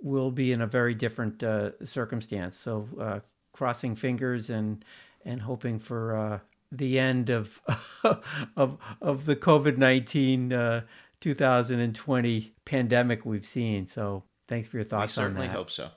we'll 0.00 0.30
be 0.30 0.52
in 0.52 0.62
a 0.62 0.66
very 0.66 0.94
different 0.94 1.42
uh, 1.42 1.70
circumstance. 1.84 2.56
So, 2.56 2.88
uh, 2.98 3.20
crossing 3.52 3.96
fingers 3.96 4.50
and 4.50 4.84
and 5.24 5.42
hoping 5.42 5.80
for 5.80 6.16
uh, 6.16 6.38
the 6.70 6.98
end 6.98 7.28
of 7.28 7.60
of 8.56 8.78
of 9.02 9.24
the 9.26 9.34
COVID 9.34 9.78
nineteen 9.78 10.52
uh, 10.52 10.82
2020 11.20 12.52
pandemic 12.64 13.24
we've 13.24 13.46
seen. 13.46 13.86
So 13.86 14.22
thanks 14.46 14.68
for 14.68 14.76
your 14.76 14.84
thoughts 14.84 15.18
on 15.18 15.24
that. 15.24 15.30
Certainly 15.30 15.48
hope 15.48 15.70
so. 15.70 15.88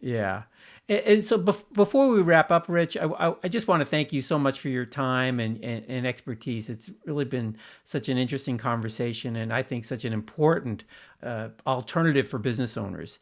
Yeah. 0.00 0.44
And, 0.88 1.22
so 1.22 1.36
before 1.36 2.08
we 2.08 2.22
wrap 2.22 2.50
up, 2.50 2.66
Rich, 2.66 2.96
I, 2.96 3.04
I, 3.04 3.34
I, 3.44 3.48
just 3.48 3.68
want 3.68 3.82
to 3.82 3.86
thank 3.86 4.10
you 4.10 4.22
so 4.22 4.38
much 4.38 4.58
for 4.58 4.70
your 4.70 4.86
time 4.86 5.38
and, 5.38 5.62
and, 5.62 5.84
and, 5.86 6.06
expertise. 6.06 6.70
It's 6.70 6.90
really 7.04 7.26
been 7.26 7.58
such 7.84 8.08
an 8.08 8.16
interesting 8.16 8.56
conversation 8.56 9.36
and 9.36 9.52
I 9.52 9.62
think 9.62 9.84
such 9.84 10.06
an 10.06 10.14
important 10.14 10.84
uh, 11.22 11.48
alternative 11.66 12.26
for 12.26 12.38
business 12.38 12.78
owners. 12.78 13.18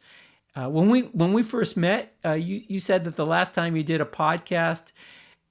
Uh, 0.55 0.69
when 0.69 0.89
we 0.89 1.01
when 1.01 1.33
we 1.33 1.43
first 1.43 1.75
met, 1.77 2.15
uh, 2.25 2.31
you 2.31 2.63
you 2.67 2.79
said 2.79 3.03
that 3.03 3.15
the 3.15 3.25
last 3.25 3.53
time 3.53 3.75
you 3.75 3.83
did 3.83 4.01
a 4.01 4.05
podcast, 4.05 4.91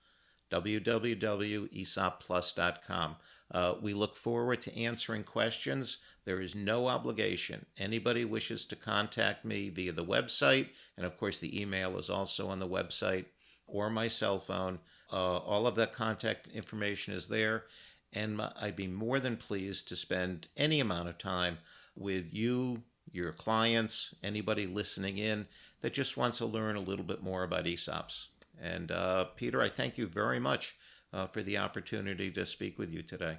www.esopplus.com. 0.51 3.15
Uh, 3.51 3.75
we 3.81 3.93
look 3.93 4.15
forward 4.15 4.61
to 4.61 4.77
answering 4.77 5.23
questions. 5.23 5.99
There 6.25 6.41
is 6.41 6.55
no 6.55 6.87
obligation. 6.87 7.65
Anybody 7.77 8.25
wishes 8.25 8.65
to 8.65 8.75
contact 8.75 9.45
me 9.45 9.69
via 9.69 9.91
the 9.91 10.03
website, 10.03 10.69
and 10.97 11.05
of 11.05 11.17
course, 11.17 11.37
the 11.37 11.61
email 11.61 11.97
is 11.97 12.09
also 12.09 12.47
on 12.47 12.59
the 12.59 12.67
website 12.67 13.25
or 13.67 13.89
my 13.89 14.07
cell 14.07 14.39
phone. 14.39 14.79
Uh, 15.11 15.37
all 15.37 15.67
of 15.67 15.75
that 15.75 15.93
contact 15.93 16.47
information 16.47 17.13
is 17.13 17.27
there, 17.27 17.65
and 18.13 18.41
I'd 18.59 18.75
be 18.75 18.87
more 18.87 19.19
than 19.19 19.37
pleased 19.37 19.87
to 19.89 19.95
spend 19.95 20.47
any 20.57 20.79
amount 20.79 21.09
of 21.09 21.17
time 21.17 21.59
with 21.95 22.33
you, 22.33 22.81
your 23.11 23.31
clients, 23.31 24.15
anybody 24.23 24.65
listening 24.65 25.19
in 25.19 25.47
that 25.81 25.93
just 25.93 26.17
wants 26.17 26.39
to 26.39 26.45
learn 26.45 26.75
a 26.75 26.81
little 26.81 27.05
bit 27.05 27.21
more 27.21 27.43
about 27.43 27.65
ESOPs. 27.65 28.27
And 28.59 28.91
uh, 28.91 29.25
Peter, 29.35 29.61
I 29.61 29.69
thank 29.69 29.97
you 29.97 30.07
very 30.07 30.39
much 30.39 30.75
uh, 31.15 31.25
for 31.27 31.41
the 31.41 31.57
opportunity 31.57 32.29
to 32.29 32.45
speak 32.45 32.77
with 32.77 32.91
you 32.91 33.01
today. 33.01 33.37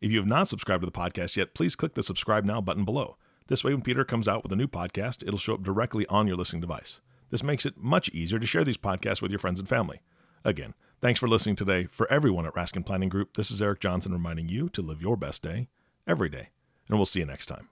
If 0.00 0.10
you 0.10 0.18
have 0.18 0.26
not 0.26 0.48
subscribed 0.48 0.82
to 0.82 0.86
the 0.86 0.92
podcast 0.92 1.36
yet, 1.36 1.54
please 1.54 1.76
click 1.76 1.94
the 1.94 2.02
subscribe 2.02 2.44
now 2.44 2.60
button 2.60 2.84
below. 2.84 3.16
This 3.46 3.62
way, 3.62 3.72
when 3.72 3.82
Peter 3.82 4.04
comes 4.04 4.26
out 4.26 4.42
with 4.42 4.52
a 4.52 4.56
new 4.56 4.66
podcast, 4.66 5.22
it'll 5.26 5.38
show 5.38 5.54
up 5.54 5.62
directly 5.62 6.06
on 6.06 6.26
your 6.26 6.36
listening 6.36 6.60
device. 6.60 7.00
This 7.30 7.42
makes 7.42 7.66
it 7.66 7.76
much 7.76 8.08
easier 8.10 8.38
to 8.38 8.46
share 8.46 8.64
these 8.64 8.76
podcasts 8.76 9.22
with 9.22 9.30
your 9.30 9.38
friends 9.38 9.58
and 9.58 9.68
family. 9.68 10.00
Again, 10.44 10.74
thanks 11.00 11.20
for 11.20 11.28
listening 11.28 11.56
today. 11.56 11.88
For 11.90 12.10
everyone 12.12 12.46
at 12.46 12.54
Raskin 12.54 12.84
Planning 12.84 13.08
Group, 13.08 13.34
this 13.34 13.50
is 13.50 13.62
Eric 13.62 13.80
Johnson 13.80 14.12
reminding 14.12 14.48
you 14.48 14.68
to 14.70 14.82
live 14.82 15.00
your 15.00 15.16
best 15.16 15.42
day 15.42 15.68
every 16.06 16.28
day. 16.28 16.50
And 16.88 16.98
we'll 16.98 17.06
see 17.06 17.20
you 17.20 17.26
next 17.26 17.46
time. 17.46 17.68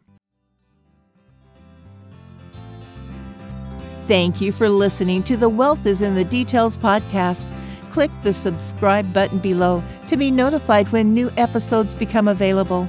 Thank 4.06 4.40
you 4.40 4.50
for 4.50 4.68
listening 4.68 5.22
to 5.24 5.36
the 5.36 5.48
Wealth 5.48 5.86
is 5.86 6.02
in 6.02 6.14
the 6.14 6.24
Details 6.24 6.76
podcast. 6.76 7.50
Click 7.90 8.10
the 8.22 8.32
subscribe 8.32 9.12
button 9.12 9.38
below 9.38 9.82
to 10.06 10.16
be 10.16 10.30
notified 10.30 10.88
when 10.88 11.14
new 11.14 11.30
episodes 11.36 11.94
become 11.94 12.26
available. 12.26 12.88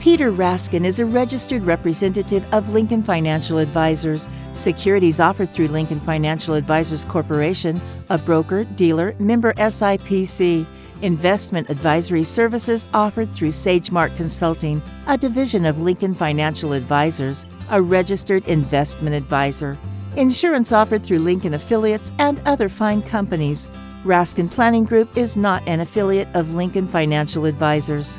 Peter 0.00 0.32
Raskin 0.32 0.86
is 0.86 0.98
a 0.98 1.04
registered 1.04 1.60
representative 1.62 2.42
of 2.54 2.72
Lincoln 2.72 3.02
Financial 3.02 3.58
Advisors. 3.58 4.30
Securities 4.54 5.20
offered 5.20 5.50
through 5.50 5.68
Lincoln 5.68 6.00
Financial 6.00 6.54
Advisors 6.54 7.04
Corporation, 7.04 7.78
a 8.08 8.16
broker, 8.16 8.64
dealer, 8.64 9.14
member 9.18 9.52
SIPC. 9.52 10.64
Investment 11.02 11.68
advisory 11.68 12.24
services 12.24 12.86
offered 12.94 13.28
through 13.28 13.50
SageMark 13.50 14.16
Consulting, 14.16 14.82
a 15.06 15.18
division 15.18 15.66
of 15.66 15.82
Lincoln 15.82 16.14
Financial 16.14 16.72
Advisors, 16.72 17.44
a 17.70 17.80
registered 17.80 18.46
investment 18.48 19.14
advisor. 19.14 19.76
Insurance 20.16 20.72
offered 20.72 21.02
through 21.02 21.18
Lincoln 21.18 21.52
affiliates 21.52 22.10
and 22.18 22.40
other 22.46 22.70
fine 22.70 23.02
companies. 23.02 23.68
Raskin 24.04 24.50
Planning 24.50 24.84
Group 24.84 25.14
is 25.18 25.36
not 25.36 25.62
an 25.68 25.80
affiliate 25.80 26.28
of 26.34 26.54
Lincoln 26.54 26.88
Financial 26.88 27.44
Advisors. 27.44 28.18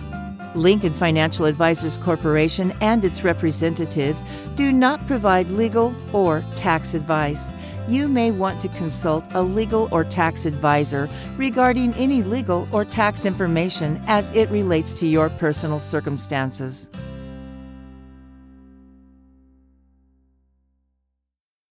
Lincoln 0.55 0.93
Financial 0.93 1.45
Advisors 1.45 1.97
Corporation 1.97 2.73
and 2.81 3.05
its 3.05 3.23
representatives 3.23 4.25
do 4.55 4.71
not 4.71 5.05
provide 5.07 5.49
legal 5.49 5.95
or 6.13 6.43
tax 6.55 6.93
advice. 6.93 7.51
You 7.87 8.07
may 8.07 8.31
want 8.31 8.61
to 8.61 8.67
consult 8.69 9.25
a 9.31 9.41
legal 9.41 9.87
or 9.91 10.03
tax 10.03 10.45
advisor 10.45 11.09
regarding 11.37 11.93
any 11.95 12.21
legal 12.21 12.67
or 12.71 12.85
tax 12.85 13.25
information 13.25 14.01
as 14.07 14.33
it 14.35 14.49
relates 14.49 14.93
to 14.93 15.07
your 15.07 15.29
personal 15.29 15.79
circumstances. 15.79 16.89